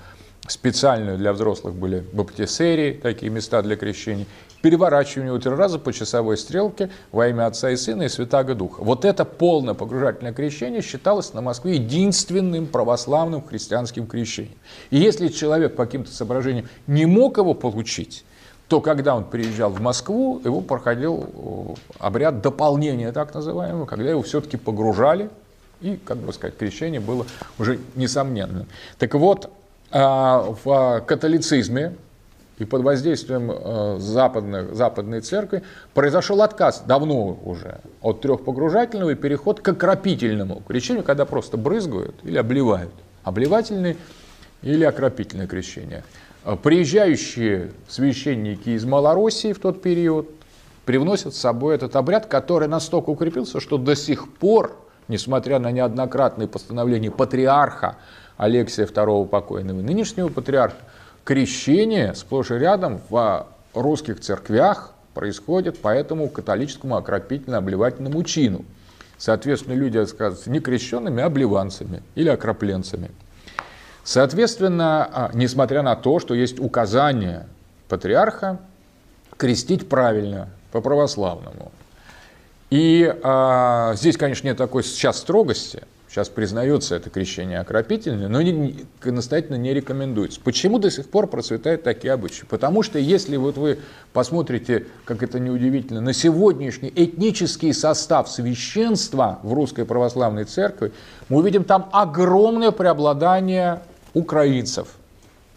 специальную 0.47 1.17
для 1.17 1.33
взрослых 1.33 1.73
были 1.73 2.03
баптисерии, 2.13 2.93
такие 2.93 3.31
места 3.31 3.61
для 3.61 3.75
крещения, 3.75 4.25
переворачивание 4.61 5.37
три 5.39 5.51
раза 5.51 5.79
по 5.79 5.93
часовой 5.93 6.37
стрелке 6.37 6.89
во 7.11 7.27
имя 7.27 7.47
Отца 7.47 7.71
и 7.71 7.75
Сына 7.75 8.03
и 8.03 8.09
Святаго 8.09 8.55
Духа. 8.55 8.83
Вот 8.83 9.05
это 9.05 9.25
полное 9.25 9.73
погружательное 9.73 10.33
крещение 10.33 10.81
считалось 10.81 11.33
на 11.33 11.41
Москве 11.41 11.75
единственным 11.75 12.67
православным 12.67 13.43
христианским 13.43 14.07
крещением. 14.07 14.57
И 14.89 14.97
если 14.97 15.27
человек 15.27 15.75
по 15.75 15.85
каким-то 15.85 16.11
соображениям 16.11 16.67
не 16.87 17.05
мог 17.05 17.37
его 17.37 17.53
получить, 17.53 18.23
то 18.67 18.81
когда 18.81 19.15
он 19.15 19.23
приезжал 19.23 19.71
в 19.71 19.79
Москву, 19.79 20.41
его 20.43 20.61
проходил 20.61 21.77
обряд 21.99 22.41
дополнения, 22.41 23.11
так 23.11 23.33
называемого, 23.33 23.85
когда 23.85 24.09
его 24.09 24.21
все-таки 24.21 24.57
погружали, 24.57 25.29
и, 25.79 25.97
как 26.03 26.17
бы 26.17 26.33
сказать, 26.33 26.57
крещение 26.57 26.99
было 26.99 27.25
уже 27.59 27.79
несомненным. 27.95 28.67
Так 28.97 29.13
вот, 29.13 29.49
а, 29.91 30.53
в 30.63 31.01
католицизме 31.07 31.95
и 32.59 32.65
под 32.65 32.81
воздействием 32.81 33.51
э, 33.51 33.97
западной, 33.99 34.73
западной 34.73 35.21
церкви 35.21 35.63
произошел 35.93 36.41
отказ 36.41 36.83
давно 36.85 37.37
уже 37.43 37.81
от 38.01 38.21
трехпогружательного 38.21 39.11
и 39.11 39.15
переход 39.15 39.61
к 39.61 39.67
окропительному 39.69 40.63
крещению, 40.67 41.03
когда 41.03 41.25
просто 41.25 41.57
брызгают 41.57 42.15
или 42.23 42.37
обливают. 42.37 42.93
Обливательное 43.23 43.97
или 44.63 44.83
окропительное 44.83 45.47
крещение. 45.47 46.03
А, 46.43 46.55
приезжающие 46.55 47.71
священники 47.87 48.69
из 48.69 48.85
Малороссии 48.85 49.53
в 49.53 49.59
тот 49.59 49.81
период 49.81 50.29
привносят 50.85 51.35
с 51.35 51.39
собой 51.39 51.75
этот 51.75 51.95
обряд, 51.95 52.25
который 52.25 52.67
настолько 52.67 53.09
укрепился, 53.11 53.59
что 53.59 53.77
до 53.77 53.95
сих 53.95 54.33
пор, 54.33 54.75
несмотря 55.07 55.59
на 55.59 55.71
неоднократные 55.71 56.47
постановления 56.47 57.11
патриарха 57.11 57.97
Алексия 58.37 58.85
II 58.85 59.27
покойного, 59.27 59.81
нынешнего 59.81 60.29
патриарха, 60.29 60.77
крещение 61.27 62.15
сплошь 62.15 62.51
и 62.51 62.53
рядом 62.53 63.01
в 63.09 63.47
русских 63.73 64.21
церквях 64.21 64.93
происходит 65.13 65.77
по 65.77 65.89
этому 65.89 66.29
католическому 66.29 66.95
окропительно-обливательному 66.95 68.23
чину. 68.23 68.63
Соответственно, 69.17 69.73
люди 69.73 69.97
оказываются 69.97 70.49
не 70.49 70.61
крещенными, 70.61 71.21
а 71.21 71.25
обливанцами 71.25 72.01
или 72.15 72.29
окропленцами. 72.29 73.11
Соответственно, 74.05 75.03
а, 75.11 75.31
несмотря 75.33 75.81
на 75.81 75.97
то, 75.97 76.19
что 76.19 76.33
есть 76.33 76.61
указание 76.61 77.45
патриарха 77.89 78.59
крестить 79.35 79.89
правильно, 79.89 80.47
по-православному. 80.71 81.73
И 82.69 83.13
а, 83.21 83.95
здесь, 83.95 84.15
конечно, 84.15 84.47
нет 84.47 84.55
такой 84.55 84.81
сейчас 84.81 85.17
строгости– 85.17 85.83
Сейчас 86.09 86.29
признается 86.29 86.95
это 86.95 87.09
крещение 87.09 87.59
окропительное, 87.59 88.29
но 88.29 88.41
не, 88.41 88.85
настоятельно 89.03 89.55
не 89.55 89.73
рекомендуется. 89.73 90.39
Почему 90.41 90.79
до 90.79 90.89
сих 90.89 91.09
пор 91.09 91.27
процветают 91.27 91.83
такие 91.83 92.13
обычаи? 92.13 92.45
Потому 92.49 92.81
что 92.81 92.97
если 92.97 93.35
вот 93.35 93.57
вы 93.57 93.79
посмотрите, 94.13 94.85
как 95.03 95.21
это 95.21 95.37
неудивительно, 95.37 95.99
на 95.99 96.13
сегодняшний 96.13 96.91
этнический 96.95 97.73
состав 97.73 98.29
священства 98.29 99.39
в 99.43 99.53
Русской 99.53 99.83
Православной 99.83 100.45
Церкви, 100.45 100.93
мы 101.27 101.39
увидим 101.39 101.65
там 101.65 101.89
огромное 101.91 102.71
преобладание 102.71 103.81
украинцев, 104.13 104.87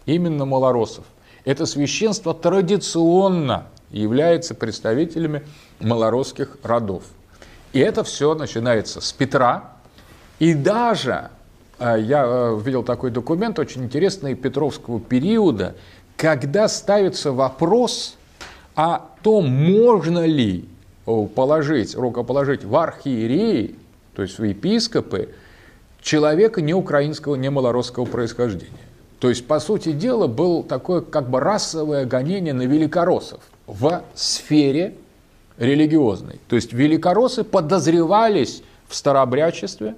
именно 0.05 0.45
малоросов. 0.45 1.05
Это 1.45 1.65
священство 1.65 2.33
традиционно 2.33 3.67
является 3.89 4.53
представителями 4.53 5.43
малоросских 5.79 6.57
родов. 6.61 7.03
И 7.71 7.79
это 7.79 8.03
все 8.03 8.35
начинается 8.35 8.99
с 8.99 9.13
Петра, 9.13 9.71
и 10.41 10.55
даже 10.55 11.29
э, 11.77 11.97
я 12.01 12.25
э, 12.25 12.59
видел 12.65 12.81
такой 12.81 13.11
документ 13.11 13.59
очень 13.59 13.83
интересный 13.83 14.33
Петровского 14.33 14.99
периода, 14.99 15.75
когда 16.17 16.67
ставится 16.67 17.31
вопрос 17.31 18.17
о 18.73 19.01
том, 19.21 19.47
можно 19.47 20.25
ли 20.25 20.65
положить, 21.35 21.93
рукоположить 21.95 22.63
в 22.63 22.75
архиереи, 22.75 23.75
то 24.15 24.23
есть 24.23 24.39
в 24.39 24.43
епископы, 24.43 25.29
человека 26.01 26.59
не 26.59 26.73
украинского, 26.73 27.35
не 27.35 27.51
малоросского 27.51 28.05
происхождения. 28.05 28.71
То 29.19 29.29
есть, 29.29 29.45
по 29.45 29.59
сути 29.59 29.91
дела, 29.91 30.25
было 30.25 30.63
такое 30.63 31.01
как 31.01 31.29
бы 31.29 31.39
расовое 31.39 32.05
гонение 32.05 32.55
на 32.55 32.63
великороссов 32.63 33.41
в 33.67 34.01
сфере 34.15 34.95
религиозной. 35.59 36.39
То 36.47 36.55
есть 36.55 36.73
великороссы 36.73 37.43
подозревались 37.43 38.63
в 38.87 38.95
старообрядчестве 38.95 39.93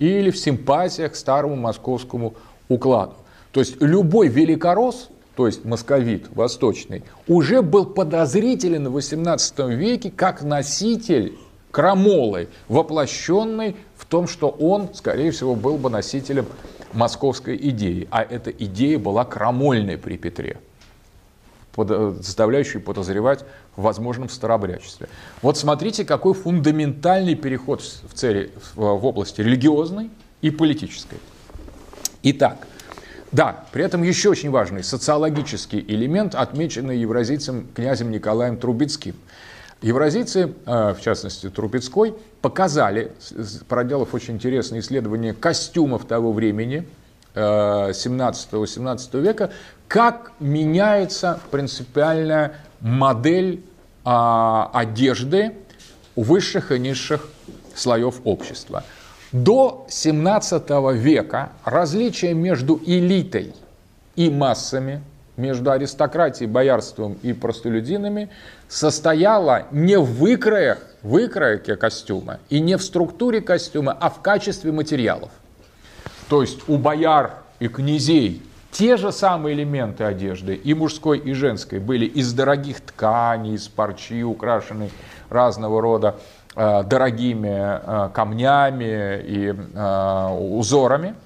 или 0.00 0.30
в 0.30 0.38
симпатиях 0.38 1.12
к 1.12 1.14
старому 1.14 1.54
московскому 1.54 2.34
укладу. 2.68 3.14
То 3.52 3.60
есть 3.60 3.80
любой 3.80 4.28
великорос, 4.28 5.10
то 5.36 5.46
есть 5.46 5.64
московит 5.64 6.28
восточный, 6.34 7.04
уже 7.28 7.62
был 7.62 7.86
подозрителен 7.86 8.88
в 8.88 8.96
XVIII 8.96 9.72
веке 9.74 10.10
как 10.10 10.42
носитель 10.42 11.38
крамолы, 11.70 12.48
воплощенный 12.68 13.76
в 13.96 14.06
том, 14.06 14.26
что 14.26 14.48
он, 14.48 14.88
скорее 14.94 15.30
всего, 15.30 15.54
был 15.54 15.76
бы 15.76 15.90
носителем 15.90 16.46
московской 16.92 17.56
идеи. 17.56 18.08
А 18.10 18.22
эта 18.22 18.50
идея 18.50 18.98
была 18.98 19.24
крамольной 19.24 19.98
при 19.98 20.16
Петре 20.16 20.58
заставляющий 21.76 22.80
подозревать 22.80 23.44
в 23.76 23.82
возможном 23.82 24.28
старообрядчестве. 24.28 25.08
Вот 25.42 25.56
смотрите, 25.56 26.04
какой 26.04 26.34
фундаментальный 26.34 27.34
переход 27.34 27.82
в, 27.82 28.14
цели, 28.14 28.52
в 28.74 29.06
области 29.06 29.40
религиозной 29.40 30.10
и 30.42 30.50
политической. 30.50 31.18
Итак, 32.22 32.66
да, 33.32 33.64
при 33.72 33.84
этом 33.84 34.02
еще 34.02 34.30
очень 34.30 34.50
важный 34.50 34.82
социологический 34.82 35.84
элемент, 35.86 36.34
отмеченный 36.34 36.98
евразийцем 36.98 37.68
князем 37.74 38.10
Николаем 38.10 38.56
Трубецким. 38.56 39.14
Евразийцы, 39.82 40.52
э, 40.66 40.94
в 40.94 41.00
частности 41.00 41.48
Трубецкой, 41.48 42.14
показали, 42.42 43.12
проделав 43.68 44.12
очень 44.12 44.34
интересное 44.34 44.80
исследование 44.80 45.32
костюмов 45.32 46.04
того 46.06 46.32
времени, 46.32 46.86
17-18 47.34 49.08
э, 49.12 49.20
века, 49.20 49.50
как 49.88 50.32
меняется 50.40 51.40
принципиальная 51.50 52.54
модель 52.80 53.62
а, 54.04 54.70
одежды 54.72 55.54
высших 56.16 56.72
и 56.72 56.78
низших 56.78 57.28
слоев 57.74 58.20
общества. 58.24 58.84
До 59.32 59.86
17 59.88 60.68
века 60.94 61.50
различие 61.64 62.34
между 62.34 62.80
элитой 62.84 63.54
и 64.16 64.28
массами, 64.28 65.02
между 65.36 65.70
аристократией, 65.70 66.50
боярством 66.50 67.16
и 67.22 67.32
простолюдинами 67.32 68.28
состояло 68.68 69.66
не 69.70 69.98
в 69.98 70.04
выкроях, 70.04 70.78
выкройке 71.02 71.76
костюма 71.76 72.40
и 72.48 72.60
не 72.60 72.76
в 72.76 72.82
структуре 72.82 73.40
костюма, 73.40 73.96
а 73.98 74.10
в 74.10 74.20
качестве 74.20 74.72
материалов. 74.72 75.30
То 76.30 76.42
есть 76.42 76.68
у 76.68 76.78
бояр 76.78 77.42
и 77.58 77.66
князей 77.66 78.40
те 78.70 78.96
же 78.96 79.10
самые 79.10 79.56
элементы 79.56 80.04
одежды, 80.04 80.54
и 80.54 80.74
мужской, 80.74 81.18
и 81.18 81.32
женской, 81.32 81.80
были 81.80 82.06
из 82.06 82.32
дорогих 82.32 82.80
тканей, 82.80 83.54
из 83.54 83.66
парчи, 83.66 84.22
украшены 84.22 84.90
разного 85.28 85.82
рода 85.82 86.20
э, 86.54 86.84
дорогими 86.84 87.50
э, 87.50 88.10
камнями 88.14 89.20
и 89.24 89.52
э, 89.52 90.28
узорами. 90.28 91.16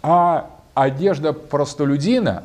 А 0.00 0.48
одежда 0.74 1.32
простолюдина 1.32 2.44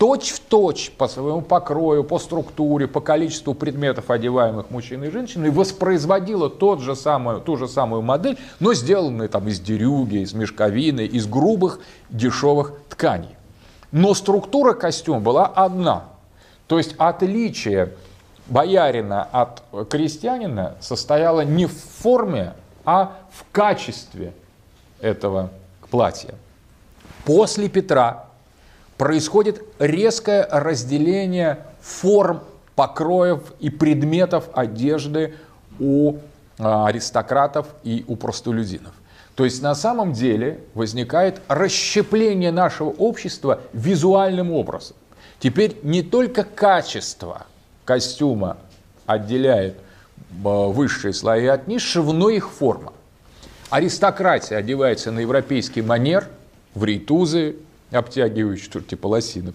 точь 0.00 0.30
в 0.30 0.40
точь 0.40 0.90
по 0.96 1.08
своему 1.08 1.42
покрою, 1.42 2.04
по 2.04 2.18
структуре, 2.18 2.88
по 2.88 3.02
количеству 3.02 3.52
предметов, 3.52 4.10
одеваемых 4.10 4.70
мужчиной 4.70 5.08
и 5.08 5.10
женщиной, 5.10 5.50
воспроизводила 5.50 6.48
тот 6.48 6.80
же 6.80 6.96
самую, 6.96 7.42
ту 7.42 7.58
же 7.58 7.68
самую 7.68 8.00
модель, 8.00 8.38
но 8.60 8.72
сделанную 8.72 9.28
там 9.28 9.46
из 9.48 9.60
дерюги, 9.60 10.22
из 10.22 10.32
мешковины, 10.32 11.02
из 11.02 11.26
грубых 11.26 11.80
дешевых 12.08 12.72
тканей. 12.88 13.36
Но 13.92 14.14
структура 14.14 14.72
костюма 14.72 15.20
была 15.20 15.44
одна. 15.44 16.04
То 16.66 16.78
есть 16.78 16.94
отличие 16.96 17.92
боярина 18.46 19.24
от 19.24 19.62
крестьянина 19.90 20.76
состояло 20.80 21.42
не 21.42 21.66
в 21.66 21.78
форме, 21.78 22.54
а 22.86 23.18
в 23.32 23.44
качестве 23.52 24.32
этого 25.02 25.50
платья. 25.90 26.36
После 27.26 27.68
Петра 27.68 28.29
происходит 29.00 29.62
резкое 29.78 30.46
разделение 30.50 31.64
форм, 31.80 32.42
покроев 32.74 33.40
и 33.58 33.70
предметов 33.70 34.50
одежды 34.52 35.36
у 35.78 36.18
а, 36.58 36.86
аристократов 36.86 37.68
и 37.82 38.04
у 38.08 38.16
простолюдинов. 38.16 38.92
То 39.36 39.46
есть 39.46 39.62
на 39.62 39.74
самом 39.74 40.12
деле 40.12 40.60
возникает 40.74 41.40
расщепление 41.48 42.52
нашего 42.52 42.90
общества 42.90 43.62
визуальным 43.72 44.52
образом. 44.52 44.98
Теперь 45.38 45.78
не 45.82 46.02
только 46.02 46.44
качество 46.44 47.46
костюма 47.86 48.58
отделяет 49.06 49.78
а, 50.44 50.66
высшие 50.68 51.14
слои 51.14 51.46
от 51.46 51.68
низших, 51.68 52.04
но 52.04 52.28
их 52.28 52.50
форма. 52.50 52.92
Аристократия 53.70 54.58
одевается 54.58 55.10
на 55.10 55.20
европейский 55.20 55.80
манер, 55.80 56.28
в 56.74 56.84
рейтузы, 56.84 57.56
обтягивающие, 57.90 58.82
типа 58.82 59.06
лосинов, 59.06 59.54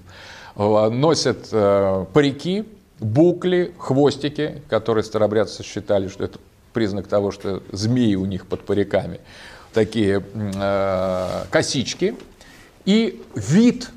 а, 0.55 0.89
носят 0.89 1.49
э, 1.51 2.05
парики, 2.13 2.65
букли, 2.99 3.73
хвостики, 3.77 4.61
которые 4.69 5.03
старобрядцы 5.03 5.63
считали, 5.63 6.07
что 6.07 6.23
это 6.23 6.39
признак 6.73 7.07
того, 7.07 7.31
что 7.31 7.61
змеи 7.71 8.15
у 8.15 8.25
них 8.25 8.47
под 8.47 8.65
париками. 8.65 9.19
Такие 9.73 10.23
э, 10.33 11.43
косички, 11.49 12.15
и 12.85 13.21
вид 13.35 13.89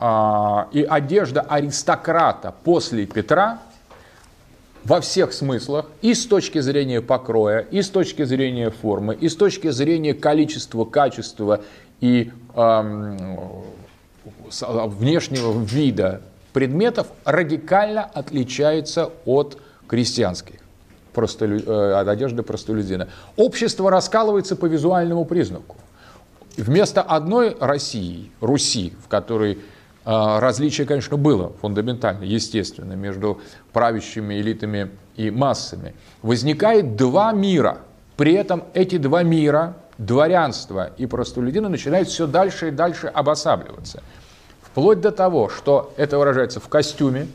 э, 0.00 0.64
и 0.72 0.82
одежда 0.82 1.42
аристократа 1.42 2.54
после 2.64 3.06
Петра 3.06 3.60
во 4.84 5.00
всех 5.00 5.32
смыслах, 5.32 5.86
и 6.00 6.12
с 6.12 6.26
точки 6.26 6.58
зрения 6.58 7.00
покроя, 7.00 7.60
и 7.60 7.82
с 7.82 7.88
точки 7.88 8.24
зрения 8.24 8.70
формы, 8.70 9.14
и 9.14 9.28
с 9.28 9.36
точки 9.36 9.70
зрения 9.70 10.14
количества, 10.14 10.84
качества 10.84 11.62
и 12.02 12.30
э, 12.54 13.26
внешнего 14.50 15.64
вида 15.64 16.20
предметов 16.52 17.06
радикально 17.24 18.04
отличается 18.04 19.10
от 19.24 19.58
крестьянских 19.86 20.56
простолю... 21.14 21.60
Э, 21.64 22.00
от 22.00 22.08
одежды 22.08 22.42
простолюдина. 22.42 23.08
Общество 23.36 23.90
раскалывается 23.90 24.56
по 24.56 24.66
визуальному 24.66 25.24
признаку. 25.24 25.76
Вместо 26.56 27.00
одной 27.00 27.56
России, 27.60 28.30
Руси, 28.40 28.94
в 29.02 29.08
которой 29.08 29.52
э, 29.52 29.58
различие, 30.04 30.86
конечно, 30.88 31.16
было 31.16 31.52
фундаментально, 31.60 32.24
естественно, 32.24 32.94
между 32.94 33.40
правящими 33.72 34.34
элитами 34.34 34.90
и 35.16 35.30
массами, 35.30 35.94
возникает 36.20 36.96
два 36.96 37.32
мира. 37.32 37.78
При 38.16 38.34
этом 38.34 38.64
эти 38.74 38.98
два 38.98 39.22
мира, 39.22 39.76
дворянство 40.04 40.90
и 40.96 41.06
простолюдины, 41.06 41.68
начинают 41.68 42.08
все 42.08 42.26
дальше 42.26 42.68
и 42.68 42.70
дальше 42.70 43.06
обосабливаться. 43.06 44.02
Вплоть 44.62 45.00
до 45.00 45.12
того, 45.12 45.48
что 45.48 45.92
это 45.96 46.18
выражается 46.18 46.60
в 46.60 46.68
костюме, 46.68 47.28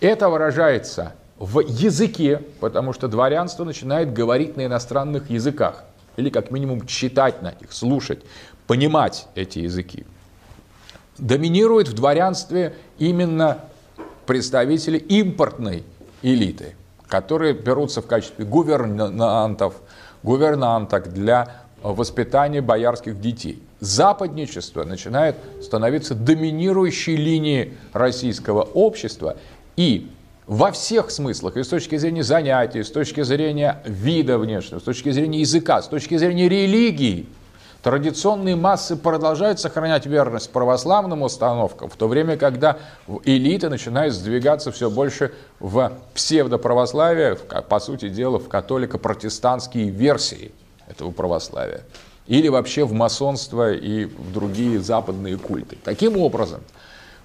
это 0.00 0.28
выражается 0.28 1.12
в 1.38 1.60
языке, 1.60 2.42
потому 2.60 2.92
что 2.92 3.08
дворянство 3.08 3.64
начинает 3.64 4.12
говорить 4.12 4.56
на 4.56 4.66
иностранных 4.66 5.30
языках, 5.30 5.84
или 6.16 6.30
как 6.30 6.50
минимум 6.50 6.86
читать 6.86 7.42
на 7.42 7.52
них, 7.60 7.72
слушать, 7.72 8.20
понимать 8.66 9.26
эти 9.34 9.60
языки. 9.60 10.04
Доминирует 11.18 11.88
в 11.88 11.94
дворянстве 11.94 12.74
именно 12.98 13.58
представители 14.26 14.98
импортной 14.98 15.84
элиты, 16.22 16.74
которые 17.08 17.52
берутся 17.52 18.00
в 18.00 18.06
качестве 18.06 18.44
гувернантов, 18.44 19.74
гувернанток 20.22 21.12
для 21.12 21.62
воспитания 21.82 22.60
боярских 22.60 23.20
детей. 23.20 23.62
Западничество 23.80 24.84
начинает 24.84 25.36
становиться 25.60 26.14
доминирующей 26.14 27.16
линией 27.16 27.74
российского 27.92 28.62
общества, 28.62 29.36
и 29.76 30.08
во 30.46 30.70
всех 30.70 31.10
смыслах, 31.10 31.56
и 31.56 31.62
с 31.62 31.68
точки 31.68 31.96
зрения 31.96 32.22
занятий, 32.22 32.82
с 32.82 32.90
точки 32.90 33.22
зрения 33.22 33.82
вида 33.84 34.38
внешнего, 34.38 34.78
с 34.78 34.82
точки 34.82 35.10
зрения 35.10 35.40
языка, 35.40 35.82
с 35.82 35.88
точки 35.88 36.16
зрения 36.16 36.48
религии, 36.48 37.26
традиционные 37.82 38.56
массы 38.56 38.96
продолжают 38.96 39.60
сохранять 39.60 40.06
верность 40.06 40.50
православным 40.50 41.22
установкам, 41.22 41.90
в 41.90 41.96
то 41.96 42.08
время, 42.08 42.36
когда 42.36 42.78
элиты 43.24 43.68
начинают 43.68 44.14
сдвигаться 44.14 44.70
все 44.70 44.88
больше 44.88 45.32
в 45.58 45.92
псевдоправославие, 46.14 47.36
по 47.36 47.80
сути 47.80 48.08
дела, 48.08 48.38
в 48.38 48.48
католико-протестантские 48.48 49.90
версии 49.90 50.52
этого 50.86 51.10
православия. 51.10 51.82
Или 52.28 52.48
вообще 52.48 52.84
в 52.84 52.92
масонство 52.92 53.72
и 53.72 54.04
в 54.04 54.32
другие 54.32 54.80
западные 54.80 55.36
культы. 55.36 55.76
Таким 55.82 56.16
образом, 56.16 56.60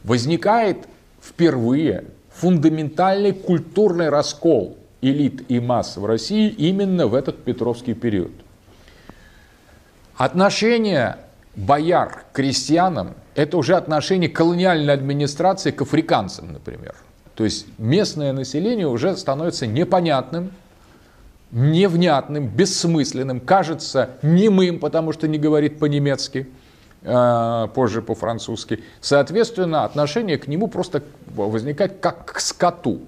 возникает 0.04 0.88
впервые 1.22 2.06
фундаментальный 2.34 3.32
культурный 3.32 4.10
раскол 4.10 4.76
элит 5.02 5.50
и 5.52 5.60
масс 5.60 5.98
в 5.98 6.06
России 6.06 6.50
именно 6.50 7.06
в 7.06 7.13
этот 7.13 7.43
Петровский 7.43 7.93
период. 7.93 8.32
Отношение 10.17 11.17
бояр 11.56 12.23
к 12.32 12.36
крестьянам– 12.36 13.13
это 13.36 13.56
уже 13.58 13.75
отношение 13.75 14.30
колониальной 14.30 14.93
администрации 14.93 15.69
к 15.69 15.84
африканцам, 15.84 16.53
например. 16.53 16.95
То 17.36 17.43
есть 17.43 17.67
местное 17.77 18.34
население 18.34 18.88
уже 18.88 19.15
становится 19.15 19.67
непонятным, 19.67 20.51
невнятным, 21.51 22.47
бессмысленным, 22.47 23.39
кажется 23.39 24.10
немым, 24.23 24.80
потому 24.80 25.13
что 25.13 25.27
не 25.27 25.38
говорит 25.38 25.77
по-немецки, 25.77 26.47
э, 27.03 27.67
позже 27.75 28.01
по-французски. 28.01 28.84
Соответственно, 29.01 29.84
отношение 29.84 30.39
к 30.39 30.47
нему 30.47 30.67
просто 30.67 31.03
возникает 31.27 31.99
как 31.99 32.34
к 32.34 32.39
скоту. 32.39 33.01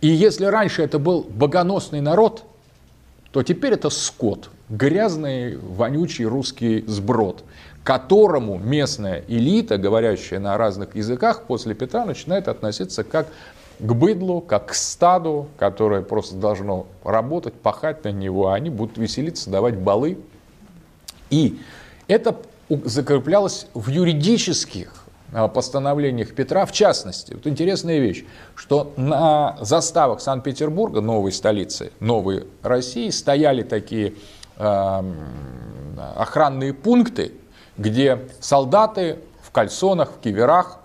И 0.00 0.08
если 0.08 0.46
раньше 0.46 0.82
это 0.82 0.98
был 0.98 1.22
богоносный 1.22 2.00
народ, 2.00 2.42
то 3.32 3.42
теперь 3.42 3.74
это 3.74 3.90
скот, 3.90 4.50
грязный, 4.68 5.56
вонючий 5.56 6.24
русский 6.24 6.84
сброд, 6.86 7.44
которому 7.84 8.58
местная 8.58 9.24
элита, 9.28 9.78
говорящая 9.78 10.40
на 10.40 10.56
разных 10.56 10.96
языках, 10.96 11.44
после 11.44 11.74
Петра 11.74 12.04
начинает 12.04 12.48
относиться 12.48 13.04
как 13.04 13.28
к 13.78 13.92
быдлу, 13.92 14.40
как 14.40 14.66
к 14.66 14.74
стаду, 14.74 15.48
которое 15.58 16.02
просто 16.02 16.36
должно 16.36 16.86
работать, 17.02 17.54
пахать 17.54 18.04
на 18.04 18.12
него, 18.12 18.48
а 18.48 18.54
они 18.54 18.68
будут 18.68 18.98
веселиться, 18.98 19.48
давать 19.48 19.76
балы. 19.76 20.18
И 21.30 21.58
это 22.08 22.36
закреплялось 22.68 23.68
в 23.72 23.88
юридических 23.88 24.99
постановлениях 25.54 26.34
Петра, 26.34 26.66
в 26.66 26.72
частности, 26.72 27.34
вот 27.34 27.46
интересная 27.46 27.98
вещь, 27.98 28.24
что 28.54 28.92
на 28.96 29.56
заставах 29.60 30.20
Санкт-Петербурга, 30.20 31.00
новой 31.00 31.32
столицы, 31.32 31.92
новой 32.00 32.46
России, 32.62 33.10
стояли 33.10 33.62
такие 33.62 34.14
э, 34.56 35.02
охранные 36.16 36.74
пункты, 36.74 37.32
где 37.78 38.28
солдаты 38.40 39.18
в 39.42 39.50
кальсонах, 39.50 40.12
в 40.12 40.20
киверах 40.20 40.80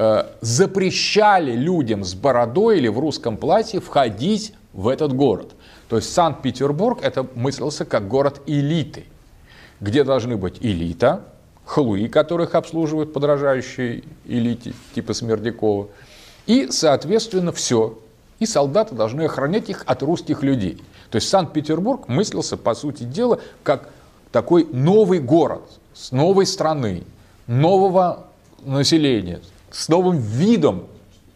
Э, 0.00 0.26
запрещали 0.42 1.56
людям 1.56 2.04
с 2.04 2.14
бородой 2.14 2.78
или 2.78 2.86
в 2.86 3.00
русском 3.00 3.36
платье 3.36 3.80
входить 3.80 4.54
в 4.72 4.86
этот 4.86 5.12
город. 5.12 5.56
То 5.88 5.96
есть 5.96 6.12
Санкт-Петербург 6.12 7.00
это 7.02 7.26
мыслился 7.34 7.84
как 7.84 8.06
город 8.06 8.40
элиты, 8.46 9.06
где 9.80 10.04
должны 10.04 10.36
быть 10.36 10.58
элита, 10.60 11.24
хлуи, 11.68 12.08
которых 12.08 12.54
обслуживают 12.54 13.12
подражающие 13.12 14.02
элите 14.24 14.72
типа 14.94 15.12
Смердякова, 15.12 15.88
и, 16.46 16.68
соответственно, 16.70 17.52
все. 17.52 17.98
И 18.38 18.46
солдаты 18.46 18.94
должны 18.94 19.22
охранять 19.22 19.68
их 19.68 19.82
от 19.84 20.02
русских 20.02 20.42
людей. 20.42 20.82
То 21.10 21.16
есть 21.16 21.28
Санкт-Петербург 21.28 22.08
мыслился, 22.08 22.56
по 22.56 22.74
сути 22.74 23.02
дела, 23.02 23.40
как 23.62 23.90
такой 24.32 24.66
новый 24.72 25.20
город 25.20 25.62
с 25.92 26.10
новой 26.10 26.46
страны, 26.46 27.02
нового 27.46 28.24
населения, 28.64 29.40
с 29.70 29.90
новым 29.90 30.16
видом 30.16 30.86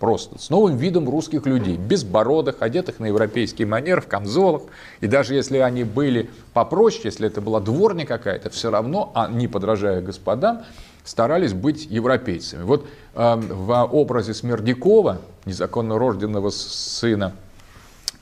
просто, 0.02 0.36
с 0.36 0.50
новым 0.50 0.78
видом 0.78 1.08
русских 1.08 1.46
людей, 1.46 1.76
безбородых, 1.76 2.56
одетых 2.58 2.98
на 2.98 3.06
европейский 3.06 3.64
манер, 3.64 4.00
в 4.00 4.08
камзолах. 4.08 4.62
И 5.00 5.06
даже 5.06 5.36
если 5.36 5.58
они 5.58 5.84
были 5.84 6.28
попроще, 6.54 7.02
если 7.04 7.28
это 7.28 7.40
была 7.40 7.60
дворня 7.60 8.04
какая-то, 8.04 8.50
все 8.50 8.72
равно 8.72 9.12
они, 9.14 9.46
подражая 9.46 10.00
господам, 10.00 10.62
старались 11.04 11.52
быть 11.52 11.86
европейцами. 11.88 12.64
Вот 12.64 12.84
э, 13.14 13.36
в 13.36 13.84
образе 13.92 14.34
Смердякова, 14.34 15.20
незаконно 15.44 15.96
рожденного 15.96 16.50
сына 16.50 17.34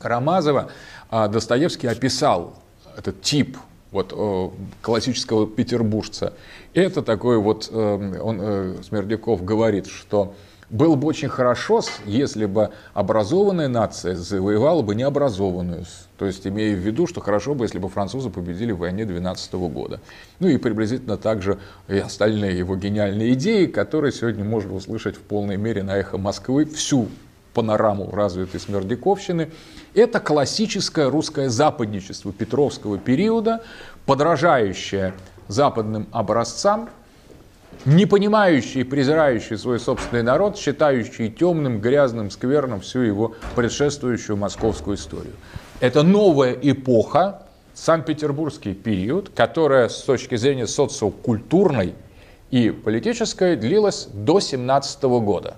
Карамазова, 0.01 0.69
э, 1.11 1.29
Достоевский 1.29 1.87
описал 1.87 2.57
этот 2.95 3.23
тип 3.23 3.57
вот, 3.91 4.13
э, 4.15 4.49
классического 4.83 5.47
петербуржца. 5.47 6.35
Это 6.75 7.01
такой 7.01 7.39
вот, 7.39 7.71
э, 7.73 8.21
он, 8.23 8.39
э, 8.39 8.75
Смердяков 8.83 9.43
говорит, 9.43 9.87
что 9.87 10.35
было 10.71 10.95
бы 10.95 11.09
очень 11.09 11.29
хорошо, 11.29 11.83
если 12.07 12.47
бы 12.47 12.71
образованная 12.95 13.69
нация 13.69 14.15
завоевала 14.15 14.83
бы 14.83 14.95
необразованную. 14.95 15.85
То 16.17 16.27
есть, 16.27 16.47
имея 16.47 16.75
в 16.75 16.79
виду, 16.79 17.07
что 17.07 17.21
хорошо 17.21 17.55
бы, 17.55 17.65
если 17.65 17.79
бы 17.79 17.89
французы 17.89 18.31
победили 18.31 18.73
в 18.73 18.79
войне 18.79 19.05
12 19.05 19.53
года. 19.55 20.01
Ну 20.39 20.49
и 20.49 20.57
приблизительно 20.57 21.17
также 21.17 21.59
и 21.89 21.99
остальные 21.99 22.59
его 22.59 22.77
гениальные 22.77 23.35
идеи, 23.35 23.67
которые 23.67 24.13
сегодня 24.13 24.45
можно 24.45 24.75
услышать 24.75 25.17
в 25.17 25.21
полной 25.21 25.57
мере 25.57 25.83
на 25.83 25.97
эхо 25.97 26.19
Москвы 26.19 26.65
всю 26.65 27.09
панораму 27.53 28.11
развитой 28.13 28.61
смердяковщины. 28.61 29.51
Это 29.95 30.21
классическое 30.21 31.11
русское 31.11 31.49
западничество 31.49 32.33
Петровского 32.33 32.97
периода, 32.97 33.65
подражающее 34.07 35.15
западным 35.49 36.07
образцам, 36.13 36.91
не 37.85 38.07
понимающий 38.07 38.83
и 38.83 38.85
презирающий 38.85 39.57
свой 39.57 39.81
собственный 39.81 40.23
народ, 40.23 40.59
считающий 40.59 41.31
темным, 41.31 41.81
грязным, 41.81 42.31
скверным 42.31 42.81
всю 42.81 43.01
его 43.01 43.35
предшествующую 43.57 44.37
московскую 44.37 44.97
историю. 44.97 45.33
Это 45.81 46.03
новая 46.03 46.53
эпоха, 46.53 47.43
Санкт-Петербургский 47.75 48.75
период, 48.75 49.31
которая 49.31 49.89
с 49.89 50.03
точки 50.03 50.37
зрения 50.37 50.67
социокультурной 50.67 51.95
и 52.51 52.71
политической 52.71 53.57
длилась 53.57 54.09
до 54.13 54.41
17 54.41 55.03
года 55.05 55.57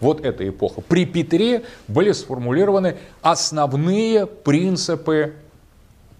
вот 0.00 0.24
эта 0.24 0.48
эпоха. 0.48 0.80
При 0.80 1.04
Петре 1.04 1.64
были 1.86 2.12
сформулированы 2.12 2.96
основные 3.20 4.26
принципы 4.26 5.34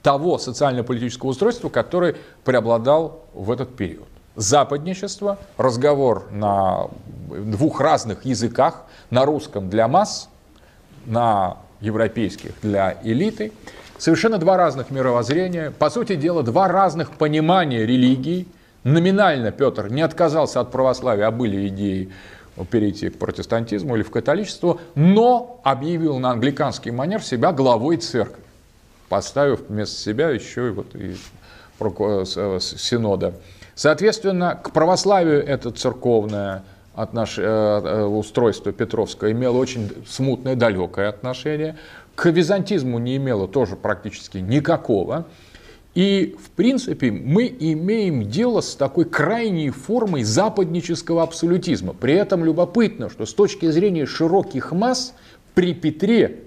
того 0.03 0.37
социально-политического 0.37 1.31
устройства, 1.31 1.70
который 1.70 2.16
преобладал 2.44 3.24
в 3.33 3.50
этот 3.50 3.74
период. 3.74 4.10
Западничество, 4.37 5.38
разговор 5.57 6.29
на 6.31 6.88
двух 7.29 7.81
разных 7.81 8.25
языках, 8.25 8.85
на 9.11 9.25
русском 9.25 9.69
для 9.69 9.88
масс, 9.88 10.29
на 11.07 11.57
европейских 11.81 12.53
для 12.62 12.99
элиты. 13.03 13.53
Совершенно 13.99 14.38
два 14.38 14.57
разных 14.57 14.90
мировоззрения, 14.90 15.71
по 15.71 15.90
сути 15.90 16.16
дела, 16.16 16.43
два 16.43 16.69
разных 16.69 17.11
понимания 17.12 17.85
религии. 17.85 18.47
Номинально 18.83 19.51
Петр 19.51 19.88
не 19.88 20.01
отказался 20.01 20.61
от 20.61 20.71
православия, 20.71 21.27
а 21.27 21.31
были 21.31 21.69
идеи 21.69 22.11
перейти 22.71 23.11
к 23.11 23.19
протестантизму 23.19 23.97
или 23.97 24.03
в 24.03 24.11
католичество, 24.11 24.81
но 24.95 25.61
объявил 25.64 26.19
на 26.19 26.31
англиканский 26.31 26.90
манер 26.90 27.23
себя 27.23 27.53
главой 27.53 27.97
церкви, 27.97 28.43
поставив 29.09 29.69
вместо 29.69 29.97
себя 29.97 30.31
еще 30.31 30.69
и, 30.69 30.71
вот, 30.71 30.95
и 30.95 31.16
синода. 32.61 33.35
Соответственно, 33.81 34.61
к 34.62 34.73
православию 34.73 35.43
это 35.43 35.71
церковное 35.71 36.64
отнош... 36.95 37.38
Э, 37.38 37.43
э, 37.43 38.05
устройство 38.05 38.73
Петровское 38.73 39.33
имело 39.33 39.57
очень 39.57 39.90
смутное, 40.07 40.55
далекое 40.55 41.09
отношение. 41.09 41.79
К 42.14 42.29
византизму 42.29 42.99
не 42.99 43.16
имело 43.16 43.49
тоже 43.49 43.77
практически 43.77 44.37
никакого. 44.37 45.25
И, 45.95 46.37
в 46.45 46.51
принципе, 46.51 47.11
мы 47.11 47.47
имеем 47.47 48.29
дело 48.29 48.61
с 48.61 48.75
такой 48.75 49.07
крайней 49.07 49.71
формой 49.71 50.25
западнического 50.25 51.23
абсолютизма. 51.23 51.95
При 51.95 52.12
этом 52.12 52.45
любопытно, 52.45 53.09
что 53.09 53.25
с 53.25 53.33
точки 53.33 53.71
зрения 53.71 54.05
широких 54.05 54.73
масс 54.73 55.14
при 55.55 55.73
Петре 55.73 56.43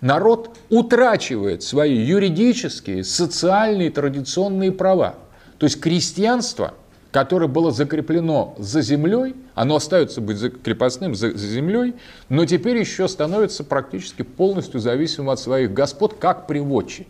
народ 0.00 0.56
утрачивает 0.68 1.64
свои 1.64 1.96
юридические, 1.96 3.02
социальные, 3.02 3.90
традиционные 3.90 4.70
права. 4.70 5.16
То 5.60 5.64
есть 5.64 5.78
крестьянство, 5.78 6.72
которое 7.12 7.46
было 7.46 7.70
закреплено 7.70 8.54
за 8.56 8.80
землей, 8.80 9.36
оно 9.54 9.76
остается 9.76 10.22
быть 10.22 10.40
крепостным 10.62 11.14
за, 11.14 11.36
за 11.36 11.46
землей, 11.46 11.94
но 12.30 12.46
теперь 12.46 12.78
еще 12.78 13.06
становится 13.08 13.62
практически 13.62 14.22
полностью 14.22 14.80
зависимым 14.80 15.28
от 15.28 15.38
своих 15.38 15.74
господ, 15.74 16.14
как 16.18 16.46
приводчик. 16.46 17.06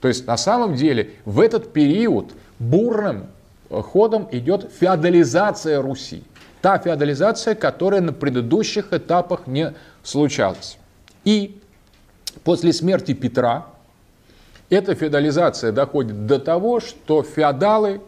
То 0.00 0.08
есть 0.08 0.26
на 0.26 0.36
самом 0.36 0.74
деле 0.74 1.12
в 1.24 1.38
этот 1.38 1.72
период 1.72 2.32
бурным 2.58 3.28
э, 3.70 3.80
ходом 3.82 4.28
идет 4.32 4.72
феодализация 4.80 5.80
Руси. 5.80 6.24
Та 6.60 6.78
феодализация, 6.78 7.54
которая 7.54 8.00
на 8.00 8.12
предыдущих 8.12 8.92
этапах 8.92 9.46
не 9.46 9.74
случалась. 10.02 10.76
И 11.22 11.60
после 12.42 12.72
смерти 12.72 13.14
Петра 13.14 13.66
эта 14.72 14.94
феодализация 14.94 15.70
доходит 15.70 16.26
до 16.26 16.38
того, 16.38 16.80
что 16.80 17.22
феодалы, 17.22 18.00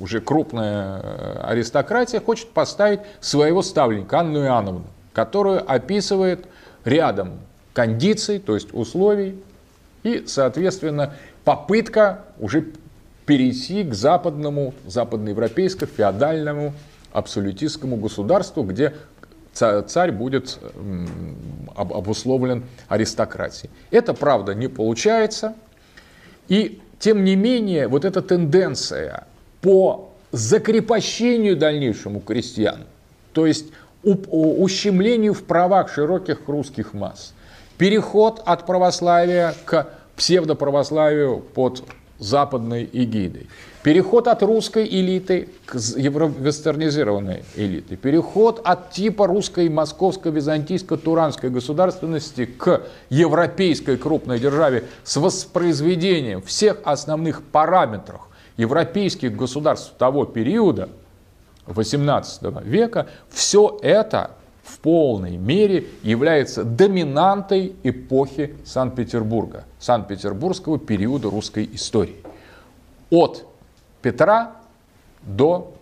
уже 0.00 0.20
крупная 0.20 1.00
э, 1.02 1.40
аристократия, 1.44 2.20
хочет 2.20 2.48
поставить 2.48 3.00
своего 3.20 3.62
ставленника 3.62 4.20
Анну 4.20 4.44
Иоанновну, 4.44 4.86
которую 5.12 5.62
описывает 5.70 6.46
рядом 6.84 7.38
кондиций, 7.72 8.40
то 8.40 8.54
есть 8.54 8.74
условий, 8.74 9.40
и, 10.02 10.24
соответственно, 10.26 11.14
попытка 11.44 12.24
уже 12.40 12.66
перейти 13.24 13.84
к 13.84 13.94
западному, 13.94 14.74
западноевропейскому, 14.86 15.92
феодальному, 15.96 16.74
абсолютистскому 17.12 17.96
государству, 17.96 18.64
где 18.64 18.94
царь 19.52 20.10
будет 20.10 20.58
обусловлен 21.76 22.64
аристократией. 22.88 23.70
Это, 23.92 24.12
правда, 24.14 24.54
не 24.54 24.66
получается. 24.66 25.54
И, 26.50 26.80
тем 26.98 27.24
не 27.24 27.36
менее, 27.36 27.88
вот 27.88 28.04
эта 28.04 28.20
тенденция 28.20 29.26
по 29.62 30.10
закрепощению 30.32 31.56
дальнейшему 31.56 32.20
крестьян, 32.20 32.80
то 33.32 33.46
есть 33.46 33.66
ущемлению 34.02 35.32
в 35.32 35.44
правах 35.44 35.92
широких 35.92 36.48
русских 36.48 36.92
масс. 36.92 37.34
Переход 37.78 38.42
от 38.44 38.66
православия 38.66 39.54
к 39.64 39.88
псевдоправославию 40.16 41.38
под 41.38 41.84
западной 42.20 42.88
эгидой. 42.92 43.48
Переход 43.82 44.28
от 44.28 44.42
русской 44.42 44.86
элиты 44.86 45.48
к 45.64 45.74
евровестернизированной 45.74 47.44
элите. 47.56 47.96
Переход 47.96 48.60
от 48.62 48.92
типа 48.92 49.26
русской, 49.26 49.68
московской, 49.70 50.30
византийской, 50.30 50.98
туранской 50.98 51.48
государственности 51.50 52.44
к 52.44 52.82
европейской 53.08 53.96
крупной 53.96 54.38
державе 54.38 54.84
с 55.02 55.16
воспроизведением 55.16 56.42
всех 56.42 56.78
основных 56.84 57.42
параметров 57.42 58.28
европейских 58.58 59.34
государств 59.34 59.94
того 59.96 60.26
периода, 60.26 60.90
18 61.66 62.62
века, 62.64 63.06
все 63.30 63.78
это 63.80 64.32
в 64.62 64.78
полной 64.80 65.36
мере 65.36 65.86
является 66.02 66.64
доминантой 66.64 67.74
эпохи 67.82 68.54
Санкт-Петербурга, 68.64 69.64
Санкт-Петербургского 69.78 70.78
периода 70.78 71.30
русской 71.30 71.68
истории. 71.72 72.16
От 73.10 73.44
Петра 74.02 74.56
до 75.22 75.74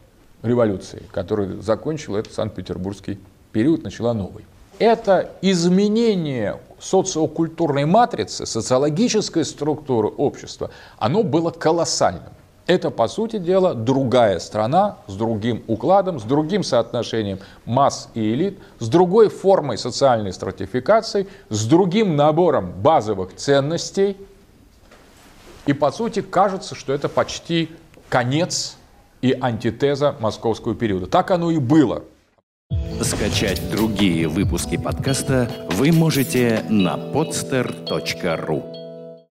революции, 0.42 1.02
которая 1.10 1.60
закончила 1.60 2.18
этот 2.18 2.32
Санкт-Петербургский 2.32 3.18
период, 3.52 3.82
начала 3.82 4.14
новый. 4.14 4.44
Это 4.78 5.32
изменение 5.42 6.60
социокультурной 6.78 7.84
матрицы, 7.84 8.46
социологической 8.46 9.44
структуры 9.44 10.08
общества, 10.08 10.70
оно 10.98 11.24
было 11.24 11.50
колоссальным. 11.50 12.32
Это, 12.68 12.90
по 12.90 13.08
сути 13.08 13.38
дела, 13.38 13.72
другая 13.74 14.38
страна 14.40 14.98
с 15.06 15.14
другим 15.14 15.64
укладом, 15.68 16.20
с 16.20 16.22
другим 16.22 16.62
соотношением 16.62 17.38
масс 17.64 18.10
и 18.12 18.20
элит, 18.20 18.58
с 18.78 18.88
другой 18.88 19.30
формой 19.30 19.78
социальной 19.78 20.34
стратификации, 20.34 21.26
с 21.48 21.64
другим 21.64 22.14
набором 22.14 22.72
базовых 22.82 23.34
ценностей. 23.34 24.18
И, 25.64 25.72
по 25.72 25.90
сути, 25.90 26.20
кажется, 26.20 26.74
что 26.74 26.92
это 26.92 27.08
почти 27.08 27.70
конец 28.10 28.76
и 29.22 29.32
антитеза 29.40 30.14
московского 30.20 30.74
периода. 30.74 31.06
Так 31.06 31.30
оно 31.30 31.50
и 31.50 31.58
было. 31.58 32.04
Скачать 33.00 33.62
другие 33.70 34.28
выпуски 34.28 34.76
подкаста 34.76 35.50
вы 35.70 35.90
можете 35.90 36.62
на 36.68 36.96
podster.ru 36.96 38.87